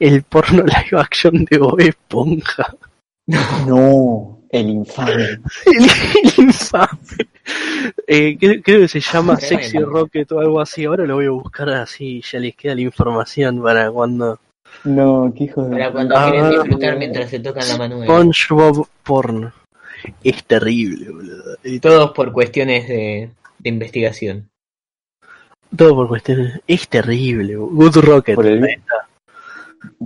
[0.00, 2.74] el porno live action de Bob Esponja.
[3.66, 5.12] No, el infame.
[5.14, 5.40] El,
[6.38, 6.98] el infame.
[8.06, 9.36] Eh, creo, creo que se llama.
[9.36, 10.84] Sexy Rocket o algo así.
[10.84, 14.38] Ahora lo voy a buscar así, ya les queda la información para cuando.
[14.84, 15.76] No, qué hijos de...
[15.76, 18.06] Para cuando Ah, quieren disfrutar mientras se tocan la manuela.
[18.06, 19.52] SpongeBob Porn.
[20.24, 21.56] Es terrible, boludo.
[21.62, 24.48] Y todos por cuestiones de, de investigación.
[25.76, 26.60] Todo por cuestiones.
[26.66, 27.56] Es terrible.
[27.56, 28.34] Good Rocket.
[28.34, 28.80] Por el,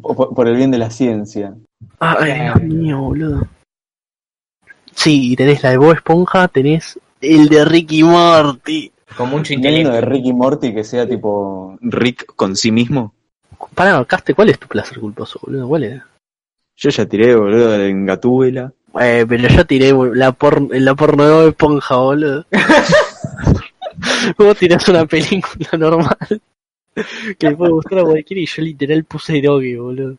[0.00, 1.54] por, por el bien de la ciencia.
[1.98, 3.48] Ay, Dios mío, boludo.
[4.96, 8.90] Sí, y tenés la de Bob Esponja, tenés el de Ricky Morty.
[9.16, 10.10] Con mucho ¿No hay uno de intelecto.
[10.10, 13.14] Ricky Morty que sea tipo Rick con sí mismo?
[13.74, 15.68] Pará, Caste, ¿cuál es tu placer culposo, boludo?
[15.68, 16.02] ¿Cuál es?
[16.76, 18.72] Yo ya tiré, boludo, en Gatúbela.
[18.98, 22.46] Eh, pero yo tiré la, por, la porno de Bob Esponja, boludo.
[24.38, 26.40] Vos tirás una película normal
[27.38, 30.16] que le puede gustar a cualquiera y yo literal puse erogue, boludo.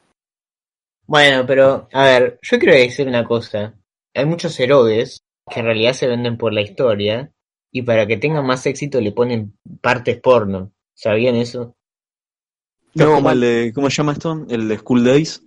[1.08, 3.74] Bueno, pero, a ver, yo quiero decir una cosa.
[4.18, 7.32] Hay muchos héroes que en realidad se venden por la historia
[7.72, 10.72] y para que tengan más éxito le ponen partes porno.
[10.96, 11.76] ¿Sabían eso?
[12.96, 13.34] No, como man.
[13.36, 14.46] el de, ¿cómo se llama esto?
[14.50, 15.44] El de School Days.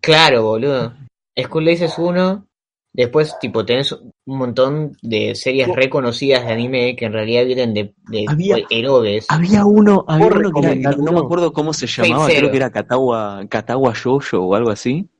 [0.00, 0.94] Claro, boludo.
[1.38, 2.46] School Days es uno.
[2.94, 7.94] Después, tipo, tenés un montón de series reconocidas de anime que en realidad vienen de,
[8.08, 9.26] de Había- héroes.
[9.28, 12.56] Había uno, había ¿Puedo uno que era- no me acuerdo cómo se llamaba, creo que
[12.56, 15.10] era Katawa, Katawa Jojo o algo así.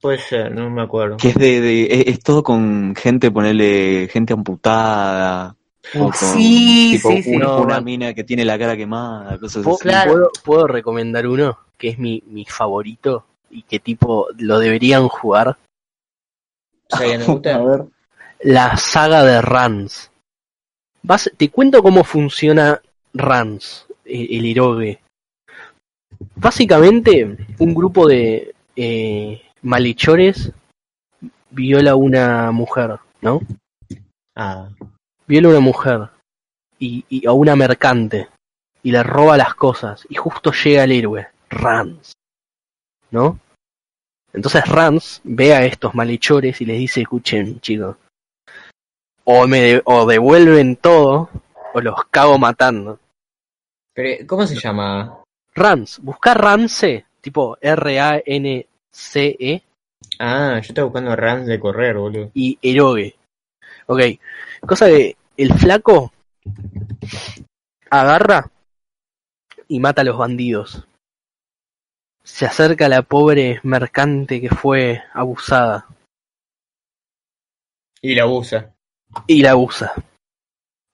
[0.00, 1.16] Puede ser, no me acuerdo.
[1.16, 5.56] Que es de, de es, es todo con gente, ponerle gente amputada.
[6.14, 7.36] Sí, tipo, sí, sí.
[7.36, 9.82] una, No, una mina que tiene la cara quemada, cosas ¿Puedo, así.
[9.82, 10.12] Claro.
[10.12, 15.56] puedo, puedo recomendar uno que es mi, mi favorito y que tipo lo deberían jugar?
[16.90, 17.84] A ver.
[18.40, 20.10] La saga de Rans.
[21.02, 22.80] Vas, te cuento cómo funciona
[23.14, 25.00] Rans, el, el Hiroge.
[26.34, 30.52] Básicamente, un grupo de eh, malhechores
[31.50, 33.40] viola a una mujer, ¿no?
[34.36, 34.68] Ah,
[35.26, 36.08] Viola a una mujer
[36.78, 38.28] y, y a una mercante
[38.82, 42.12] y le roba las cosas y justo llega el héroe, Rans,
[43.10, 43.38] ¿no?
[44.32, 47.96] Entonces Rans ve a estos malhechores y les dice, escuchen chicos,
[49.24, 51.28] o me de- o devuelven todo
[51.74, 52.98] o los cago matando.
[53.92, 55.22] pero ¿cómo se llama?
[55.54, 57.58] Rans, buscar Ramse, tipo
[58.98, 59.62] R-A-N-C-E,
[60.20, 62.30] Ah, yo estaba buscando runs de correr, boludo.
[62.34, 63.14] y erogue.
[63.86, 64.00] Ok,
[64.66, 66.12] cosa que el flaco
[67.90, 68.50] agarra
[69.68, 70.84] y mata a los bandidos.
[72.22, 75.86] Se acerca a la pobre mercante que fue abusada
[78.02, 78.74] Y la usa.
[79.26, 79.92] y la abusa.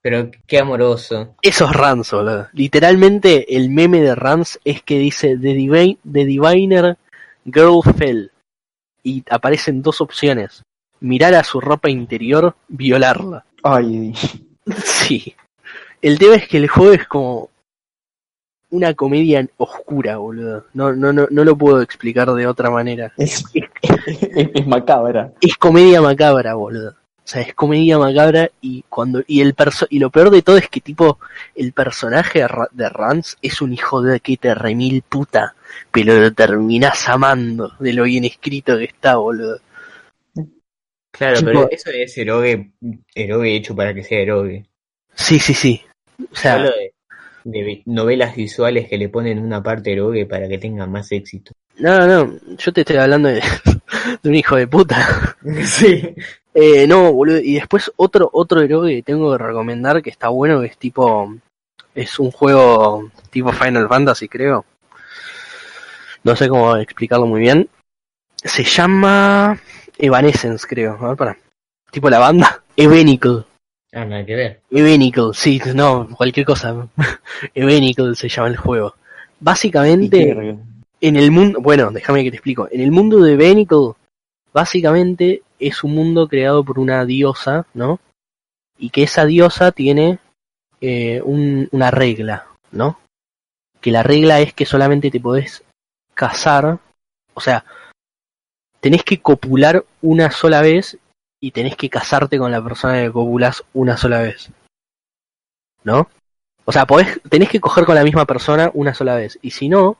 [0.01, 1.35] Pero qué amoroso.
[1.41, 2.47] Eso es Rans, boludo.
[2.53, 5.53] Literalmente el meme de Rans es que dice The
[6.03, 6.97] Diviner
[7.45, 8.31] Girl Fell.
[9.03, 10.63] Y aparecen dos opciones.
[10.99, 13.45] Mirar a su ropa interior, violarla.
[13.63, 14.13] Ay,
[14.83, 15.35] Sí.
[16.01, 17.49] El tema es que el juego es como
[18.69, 20.65] una comedia oscura, boludo.
[20.73, 23.13] No, no, no, no lo puedo explicar de otra manera.
[23.17, 23.65] es, es,
[24.53, 25.31] es macabra.
[25.41, 26.95] Es comedia macabra, boludo.
[27.25, 30.57] O sea, es comedia macabra y cuando y el perso y lo peor de todo
[30.57, 31.17] es que tipo
[31.55, 35.55] el personaje de Ra- de Rance es un hijo de que te remil puta,
[35.91, 39.59] pero lo terminás amando de lo bien escrito que está, boludo.
[41.11, 42.71] Claro, Tipo- pero eso es erogue,
[43.13, 44.65] erogue hecho para que sea erogue.
[45.13, 45.81] Sí, sí, sí.
[46.31, 46.93] O sea, Hablo de,
[47.45, 51.53] de novelas visuales que le ponen una parte erogue para que tenga más éxito.
[51.77, 53.41] no, no, yo te estoy hablando de,
[54.23, 55.35] de un hijo de puta.
[55.63, 56.13] Sí.
[56.57, 57.39] Eh, no, boludo.
[57.39, 61.35] Y después otro, otro héroe que tengo que recomendar que está bueno, que es tipo.
[61.93, 64.65] Es un juego tipo Final Fantasy, creo.
[66.23, 67.69] No sé cómo explicarlo muy bien.
[68.37, 69.59] Se llama
[69.97, 70.97] Evanescence, creo.
[71.01, 71.37] A ver, para.
[71.91, 72.63] Tipo la banda.
[72.77, 73.43] Evenicle.
[73.91, 74.61] Ah, nada que ver.
[74.71, 76.87] Evenicle, sí, no, cualquier cosa.
[77.53, 78.95] Evenicle se llama el juego.
[78.97, 80.57] ¿Y Básicamente
[81.01, 82.69] en el mundo, bueno, déjame que te explico.
[82.71, 83.91] En el mundo de Benicle,
[84.53, 87.99] básicamente es un mundo creado por una diosa, ¿no?
[88.77, 90.19] Y que esa diosa tiene
[90.81, 92.99] eh, un- una regla, ¿no?
[93.81, 95.63] Que la regla es que solamente te podés
[96.13, 96.79] casar,
[97.33, 97.65] o sea,
[98.79, 100.97] tenés que copular una sola vez
[101.39, 104.49] y tenés que casarte con la persona que copulás una sola vez.
[105.83, 106.09] ¿No?
[106.65, 109.37] O sea, podés, tenés que coger con la misma persona una sola vez.
[109.41, 109.97] Y si no,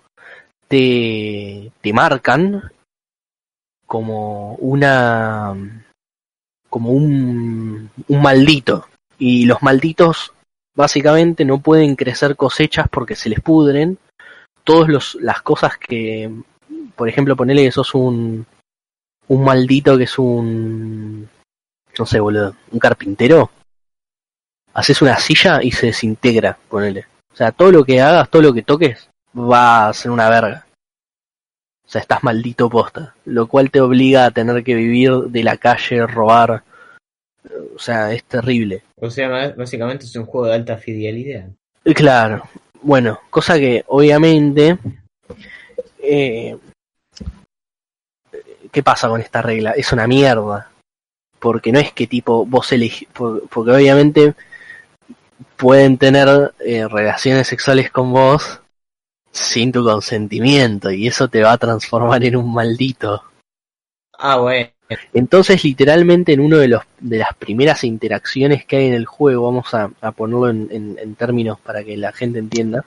[0.67, 2.71] te, te marcan
[3.85, 5.55] como una
[6.69, 8.87] como un, un maldito.
[9.17, 10.33] Y los malditos
[10.75, 13.97] básicamente no pueden crecer cosechas porque se les pudren.
[14.63, 16.29] Todas las cosas que
[16.95, 18.45] por ejemplo ponele que sos un
[19.27, 21.29] un maldito que es un
[21.97, 23.51] no sé boludo un carpintero.
[24.73, 27.05] Haces una silla y se desintegra ponele.
[27.31, 30.64] O sea todo lo que hagas todo lo que toques va a ser una verga
[31.85, 35.57] o sea, estás maldito posta, lo cual te obliga a tener que vivir de la
[35.57, 36.63] calle, robar.
[37.75, 38.81] O sea, es terrible.
[38.99, 41.47] O sea, básicamente es un juego de alta fidelidad.
[41.83, 42.43] Y Claro,
[42.81, 44.79] bueno, cosa que obviamente...
[46.01, 46.57] Eh,
[48.71, 49.71] ¿Qué pasa con esta regla?
[49.71, 50.71] Es una mierda.
[51.39, 53.07] Porque no es que tipo vos elegís...
[53.13, 54.33] Porque obviamente
[55.55, 58.61] pueden tener eh, relaciones sexuales con vos
[59.35, 63.23] sin tu consentimiento y eso te va a transformar en un maldito.
[64.17, 64.69] Ah, bueno.
[65.13, 69.43] Entonces, literalmente, en uno de los de las primeras interacciones que hay en el juego,
[69.45, 72.85] vamos a, a ponerlo en, en- en términos para que la gente entienda.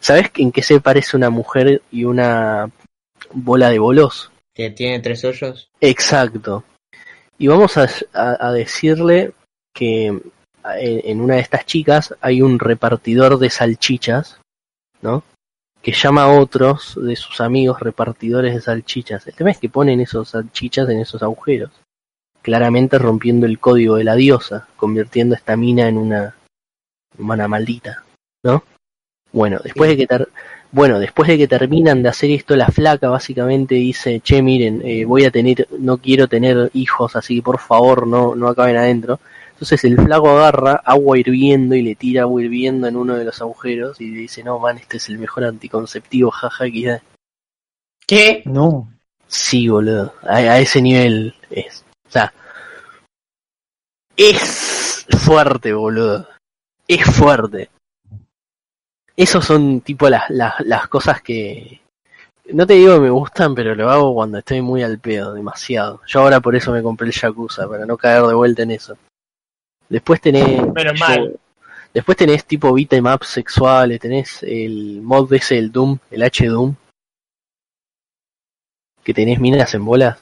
[0.00, 2.70] ¿Sabes en qué se parece una mujer y una
[3.32, 4.30] bola de bolos?
[4.54, 5.68] Que tiene tres hoyos.
[5.80, 6.64] Exacto.
[7.38, 9.32] Y vamos a, a- a decirle
[9.74, 10.22] que en,
[10.64, 14.40] en una de estas chicas hay un repartidor de salchichas,
[15.02, 15.22] ¿no?
[15.86, 19.24] Que llama a otros de sus amigos repartidores de salchichas.
[19.28, 21.70] El tema es que ponen esos salchichas en esos agujeros,
[22.42, 26.34] claramente rompiendo el código de la diosa, convirtiendo a esta mina en una
[27.16, 28.02] humana maldita,
[28.42, 28.64] ¿no?
[29.30, 30.26] Bueno, después de que
[30.72, 35.04] bueno, después de que terminan de hacer esto, la flaca básicamente dice, che, miren, eh,
[35.04, 39.20] voy a tener, no quiero tener hijos, así que por favor no, no acaben adentro.
[39.56, 43.40] Entonces el flaco agarra agua hirviendo y le tira agua hirviendo en uno de los
[43.40, 46.98] agujeros y le dice, no, man, este es el mejor anticonceptivo, jaja, que hay".
[48.06, 48.42] ¿Qué?
[48.44, 48.92] No.
[49.26, 51.86] Sí, boludo, a, a ese nivel es.
[52.06, 52.34] O sea,
[54.14, 56.28] es fuerte, boludo.
[56.86, 57.70] Es fuerte.
[59.16, 61.80] Esos son tipo las, las, las cosas que...
[62.52, 66.02] No te digo que me gustan, pero lo hago cuando estoy muy al pedo, demasiado.
[66.06, 68.98] Yo ahora por eso me compré el Yakuza, para no caer de vuelta en eso.
[69.88, 70.62] Después tenés...
[70.72, 71.38] Menos mal.
[71.92, 76.74] Después tenés tipo beatemaps sexuales, tenés el mod ese del Doom, el H-Doom.
[79.02, 80.18] Que tenés minas en bolas.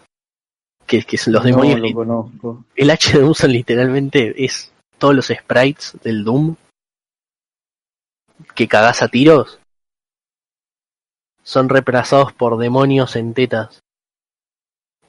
[0.86, 1.80] Que, que son los no demonios.
[1.80, 2.64] lo conozco.
[2.76, 6.54] El H-Doom son literalmente es todos los sprites del Doom
[8.54, 9.58] que cagás a tiros.
[11.42, 13.82] Son reemplazados por demonios en tetas.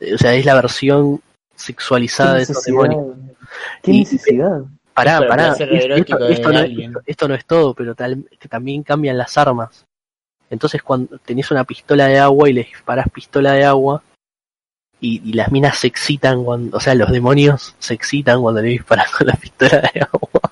[0.02, 1.22] O sea, es la versión
[1.56, 3.16] sexualizada de esos demonios.
[3.82, 4.62] ¿Qué Y- necesidad?
[4.94, 5.48] Pará, Para el pará.
[5.98, 6.90] Esto, no, alguien.
[6.92, 9.86] esto- esto no es todo, pero tal, que también cambian las armas.
[10.50, 14.02] Entonces, cuando tenés una pistola de agua y le disparás pistola de agua,
[15.02, 18.70] y, y las minas se excitan cuando, o sea, los demonios se excitan cuando le
[18.70, 20.52] disparan con la pistola de agua.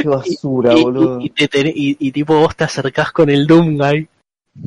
[0.00, 1.20] Qué basura, y, boludo.
[1.20, 4.08] y- y te tenés- y- y tipo vos te acercás con el Doomguy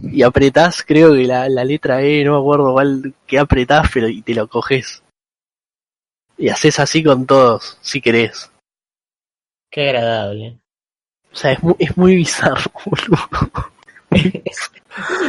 [0.03, 4.07] y apretás, creo que la, la letra E, no me acuerdo cuál que apretás, pero
[4.07, 5.01] y te lo coges.
[6.39, 8.49] Y haces así con todos, si querés.
[9.69, 10.57] Qué agradable.
[11.31, 13.19] O sea, es muy, es muy bizarro, boludo.
[14.09, 14.71] es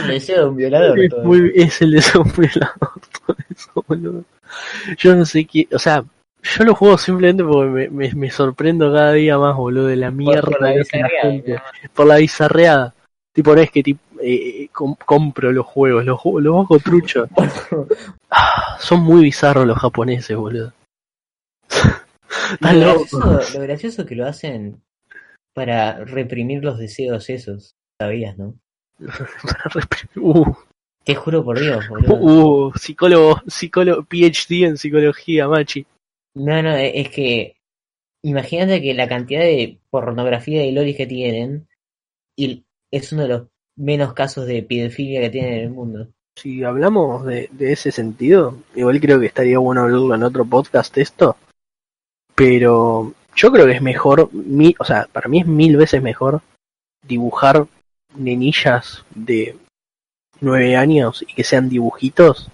[0.03, 0.99] el deseo de un violador.
[1.01, 1.25] Es, todo.
[1.25, 2.79] muy, es el deseo violador,
[3.27, 4.25] todo eso, boludo.
[4.97, 6.03] Yo no sé qué, o sea,
[6.43, 10.07] yo lo juego simplemente porque me, me, me sorprendo cada día más, boludo, de la
[10.07, 11.63] Por- mierda por la hace la bizarreada, gente.
[11.93, 12.95] Por la bizarreada.
[13.35, 17.27] Tipo, no es que tipo, eh, com- compro los juegos, los, los bajo trucho.
[18.33, 20.73] Ah, son muy bizarros los japoneses, boludo.
[22.61, 24.83] Lo gracioso, lo gracioso que lo hacen
[25.55, 28.55] para reprimir los deseos esos, sabías, ¿no?
[30.17, 30.53] Uh,
[31.05, 32.15] Te juro por Dios, boludo.
[32.15, 35.87] uh, psicólogo, psicólogo, PhD en psicología, machi.
[36.35, 37.57] No, no, e- es que
[38.23, 41.67] imagínate que la cantidad de pornografía y lolis que tienen
[42.39, 43.47] y es uno de los
[43.79, 46.09] menos casos de pedofilia que tienen en el mundo.
[46.39, 50.97] Si hablamos de, de ese sentido, igual creo que estaría bueno hablarlo en otro podcast
[50.99, 51.37] esto,
[52.41, 56.41] pero yo creo que es mejor, mi, o sea, para mí es mil veces mejor
[57.07, 57.67] dibujar
[58.17, 59.57] nenillas de
[60.41, 62.49] nueve años y que sean dibujitos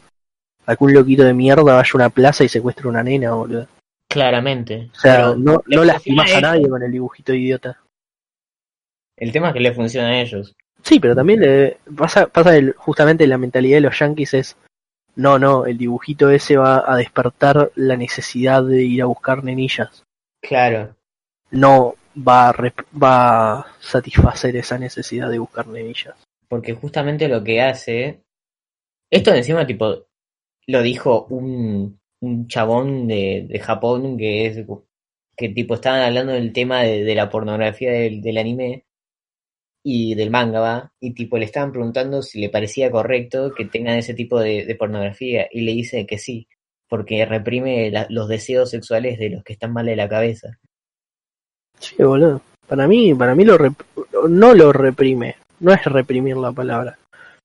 [0.66, 3.68] a que un loquito de mierda vaya a una plaza y secuestre una nena, boludo.
[4.10, 4.90] Claramente.
[4.92, 7.78] O sea, Pero no, no lastimas a nadie con el dibujito idiota.
[9.16, 10.52] El tema es que le funciona a ellos.
[10.82, 14.56] Sí, pero también le pasa, pasa el- justamente la mentalidad de los yankees es
[15.16, 20.04] no, no, el dibujito ese va a despertar la necesidad de ir a buscar nenillas.
[20.42, 20.94] Claro.
[21.50, 22.54] No va a,
[23.02, 26.14] va a satisfacer esa necesidad de buscar nenillas.
[26.48, 28.22] Porque justamente lo que hace.
[29.10, 30.06] Esto encima, tipo,
[30.66, 34.66] lo dijo un, un chabón de, de Japón que es.
[35.34, 38.84] que tipo estaban hablando del tema de, de la pornografía del, del anime
[39.88, 40.92] y del manga, ¿va?
[41.00, 44.74] Y tipo le estaban preguntando si le parecía correcto que tengan ese tipo de, de
[44.74, 45.46] pornografía.
[45.52, 46.48] Y le dice que sí,
[46.88, 50.58] porque reprime la- los deseos sexuales de los que están mal de la cabeza.
[51.78, 52.40] Sí, boludo.
[52.66, 55.36] Para mí, para mí lo rep- no lo reprime.
[55.60, 56.98] No es reprimir la palabra.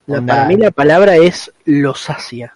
[0.08, 0.34] La- Onda.
[0.36, 2.56] para mí la palabra es lo sacia.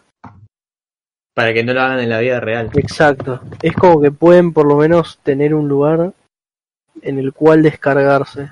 [1.35, 2.71] Para que no lo hagan en la vida real.
[2.75, 3.39] Exacto.
[3.61, 6.11] Es como que pueden por lo menos tener un lugar
[7.03, 8.49] en el cual descargarse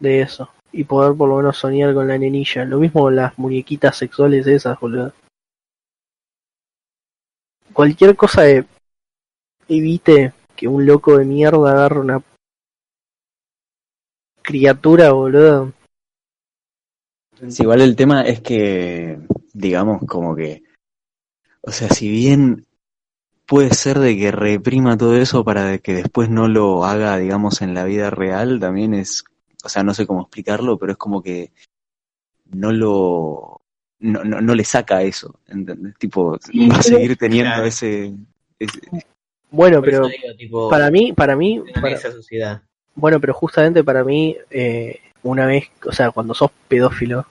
[0.00, 0.50] de eso.
[0.72, 2.64] Y poder por lo menos soñar con la nenilla.
[2.64, 5.12] Lo mismo las muñequitas sexuales esas, boludo.
[7.72, 8.64] Cualquier cosa que
[9.68, 12.22] evite que un loco de mierda agarre una
[14.42, 15.72] criatura, boludo.
[17.48, 19.18] Sí, igual el tema es que,
[19.54, 20.62] digamos, como que,
[21.62, 22.66] o sea, si bien
[23.46, 27.74] puede ser de que reprima todo eso para que después no lo haga, digamos, en
[27.74, 29.24] la vida real, también es,
[29.64, 31.50] o sea, no sé cómo explicarlo, pero es como que
[32.52, 33.60] no lo,
[34.00, 35.96] no, no, no le saca eso, ¿entendés?
[35.98, 37.66] Tipo, va a seguir teniendo Claro.
[37.66, 38.14] ese,
[38.58, 38.80] ese-
[39.50, 42.62] Bueno, pero digo, tipo, para mí, para mí, para- esa sociedad.
[42.94, 47.26] Bueno, pero justamente para mí, eh, una vez, o sea, cuando sos pedófilo,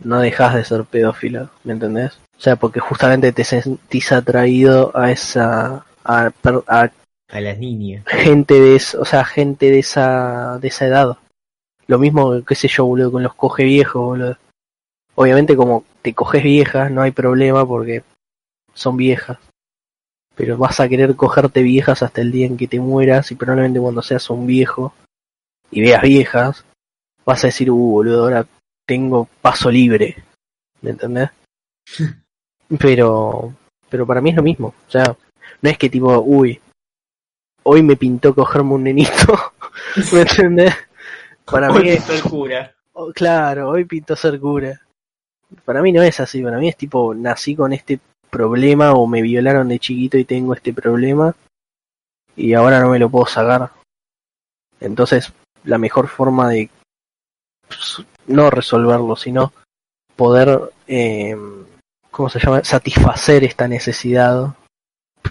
[0.00, 2.18] no dejas de ser pedófilo, ¿me entendés?
[2.36, 6.90] O sea, porque justamente te sentís atraído a esa, a, per- a
[7.28, 8.04] A las niñas.
[8.06, 11.18] gente de, o sea, gente de esa, de esa edad.
[11.86, 14.38] Lo mismo, qué sé yo, boludo, con los coge viejos, boludo.
[15.16, 18.02] Obviamente como te coges viejas, no hay problema porque
[18.72, 19.38] son viejas.
[20.34, 23.80] Pero vas a querer cogerte viejas hasta el día en que te mueras y probablemente
[23.80, 24.92] cuando seas un viejo
[25.70, 26.64] y veas viejas,
[27.24, 28.46] vas a decir, uh, boludo, ahora
[28.86, 30.16] tengo paso libre.
[30.80, 31.30] ¿Me entendés?
[32.78, 33.54] Pero,
[33.90, 34.68] pero para mí es lo mismo.
[34.88, 35.16] O sea,
[35.60, 36.60] no es que tipo, uy,
[37.64, 39.52] hoy me pintó cogerme un nenito.
[40.12, 40.74] ¿Me entendés?
[41.44, 42.74] Para mí es, el cura.
[42.92, 44.80] oh, claro, hoy pintó ser cura.
[45.64, 48.00] Para mí no es así, para mí es tipo, nací con este
[48.30, 51.34] problema o me violaron de chiquito y tengo este problema
[52.36, 53.70] y ahora no me lo puedo sacar.
[54.80, 55.32] Entonces,
[55.64, 56.70] la mejor forma de
[58.26, 59.52] no resolverlo, sino
[60.16, 61.36] poder, eh,
[62.10, 62.64] ¿cómo se llama?
[62.64, 64.54] Satisfacer esta necesidad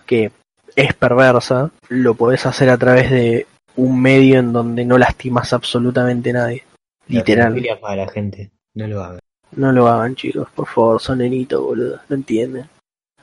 [0.05, 0.31] que
[0.75, 6.31] es perversa, lo podés hacer a través de un medio en donde no lastimas absolutamente
[6.31, 6.63] a nadie.
[7.07, 7.61] Literal.
[7.61, 8.51] La para la gente.
[8.73, 9.19] No lo hagan.
[9.55, 11.99] No lo hagan, chicos, por favor, son nenitos, boludo.
[12.09, 12.67] No entienden.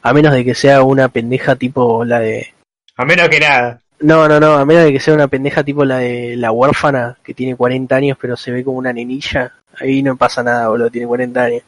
[0.03, 2.55] A menos de que sea una pendeja tipo la de.
[2.97, 3.81] A menos que nada.
[4.01, 7.19] No, no, no, a menos de que sea una pendeja tipo la de la huérfana,
[7.23, 9.53] que tiene 40 años pero se ve como una nenilla.
[9.79, 11.63] Ahí no pasa nada, boludo, tiene 40 años.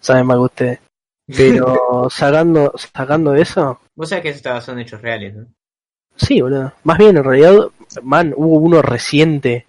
[0.00, 0.78] Saben más que ustedes.
[1.26, 5.46] Pero sacando, sacando eso, Vos sabés que estos son hechos reales, ¿no?
[6.16, 6.72] Sí, boludo.
[6.84, 7.68] Más bien, en realidad,
[8.02, 9.66] man, hubo uno reciente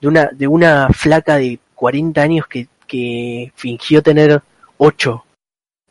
[0.00, 4.42] de una, de una flaca de 40 años que, que fingió tener
[4.78, 5.24] 8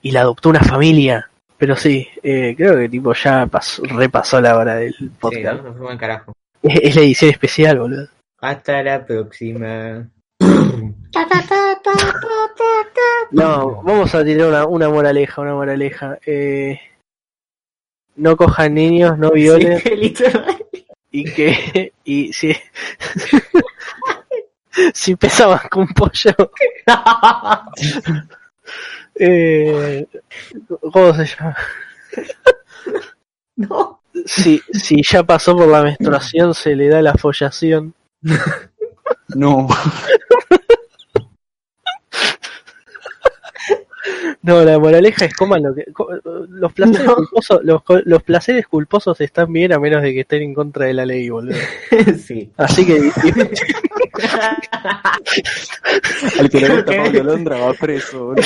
[0.02, 1.30] y la adoptó una familia.
[1.58, 5.58] Pero sí, eh, creo que tipo ya pasó, repasó la hora del Sí, podcast.
[5.58, 5.64] ¿no?
[5.70, 6.34] Nos fuimos al carajo.
[6.64, 8.08] es, es la edición especial, boludo.
[8.40, 10.08] Hasta la próxima.
[13.32, 16.18] No, vamos a tirar una, una moraleja, una moraleja.
[16.26, 16.80] Eh,
[18.16, 20.66] no cojan niños, no violen Sí, literal.
[21.12, 22.56] y que y si
[24.94, 26.32] si pesa más que un pollo
[29.16, 30.06] eh,
[30.92, 31.56] ¿cómo se llama?
[33.56, 34.02] no.
[34.26, 37.94] Si, si ya pasó por la menstruación se le da la follación
[39.36, 39.68] No,
[44.44, 46.10] no la moraleja es coman lo que co-
[46.50, 47.16] los placeres No.
[47.16, 50.86] culposos los, co- los placeres culposos están bien a menos de que estén en contra
[50.86, 51.56] de la ley boludo
[52.26, 52.50] sí.
[52.58, 53.12] así que
[56.40, 56.96] al que le gusta.
[56.96, 58.44] Pablo Londra va preso, boludo.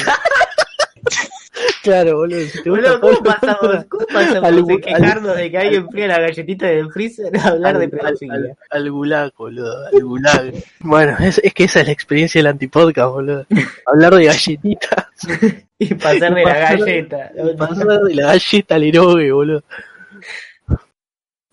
[1.83, 5.51] claro boludo si te gusta Boludo, ¿cómo Pablo pasamos, ¿cómo pasamos Al- de quejarnos de
[5.51, 8.35] que alguien fría la galletita del freezer a hablar de al, al, pedofilia?
[8.35, 10.53] al- al gulag, boludo, al gulag.
[10.79, 13.45] Bueno, es, es que esa es la experiencia del antipodcast, boludo.
[13.85, 15.05] Hablar de galletitas,
[15.79, 17.31] Y pasar de Y la pasar- galleta.
[17.35, 19.63] y pasar de la galleta al erogue, boludo.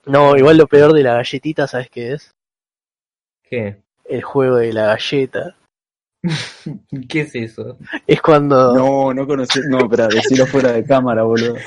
[0.06, 2.34] No, igual lo peor de la galletita, ¿sabes qué es?
[3.48, 3.76] ¿Qué?
[4.04, 5.54] El juego de la galleta.
[7.09, 7.77] ¿Qué es eso?
[8.07, 8.74] Es cuando...
[8.74, 9.61] No, no conocí.
[9.69, 11.57] No, espera, decirlo fuera de cámara, boludo.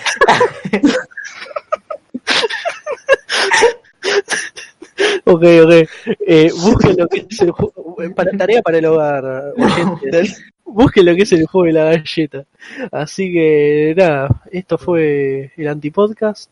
[5.27, 5.89] Ok, ok.
[6.27, 7.95] Eh, busquen lo que es el juego...
[8.15, 10.43] Para tarea para el hogar, oyentes.
[10.63, 12.45] Busquen lo que es el juego de la galleta.
[12.91, 16.51] Así que nada, esto fue el antipodcast.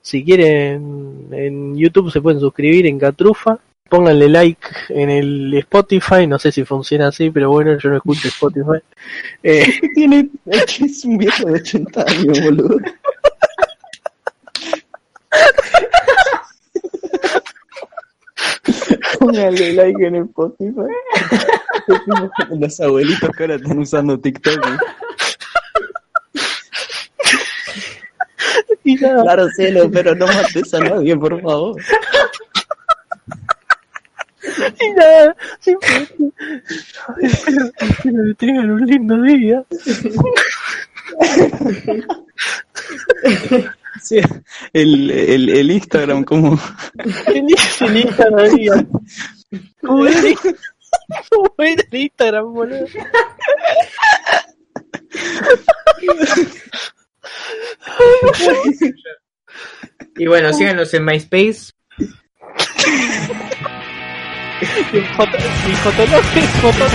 [0.00, 3.58] Si quieren en YouTube se pueden suscribir en Catrufa.
[3.88, 4.60] Pónganle like
[4.90, 6.26] en el Spotify.
[6.26, 8.78] No sé si funciona así, pero bueno, yo no escucho Spotify.
[9.42, 12.78] Eh, Tiene, es un viejo de 80 años, boludo.
[19.18, 20.92] Póngale like en el Spotify.
[22.58, 24.66] Los abuelitos que ahora están usando TikTok.
[24.66, 24.78] ¿eh?
[28.84, 31.80] y nada, Claro, cielo, pero no mates a nadie, por favor.
[34.80, 35.36] Y nada.
[35.60, 36.32] Simplemente
[37.22, 37.70] espero,
[38.02, 39.64] que tengan un lindo día.
[44.02, 44.18] Sí,
[44.72, 46.56] el, el, el Instagram, como.
[47.24, 48.54] Feliz el Instagram.
[48.56, 48.86] día.
[49.82, 50.36] ¿Cómo era el-
[51.30, 52.86] cómo era el Instagram, boludo?
[60.16, 61.72] Y bueno, síganos en MySpace.
[64.58, 66.90] Foto, mi fotolog es fotolog.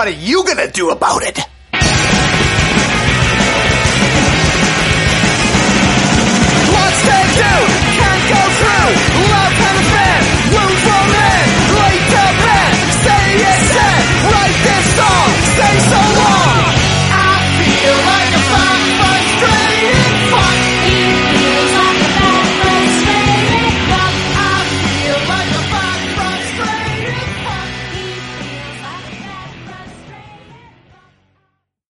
[0.00, 1.38] What are you gonna do about it?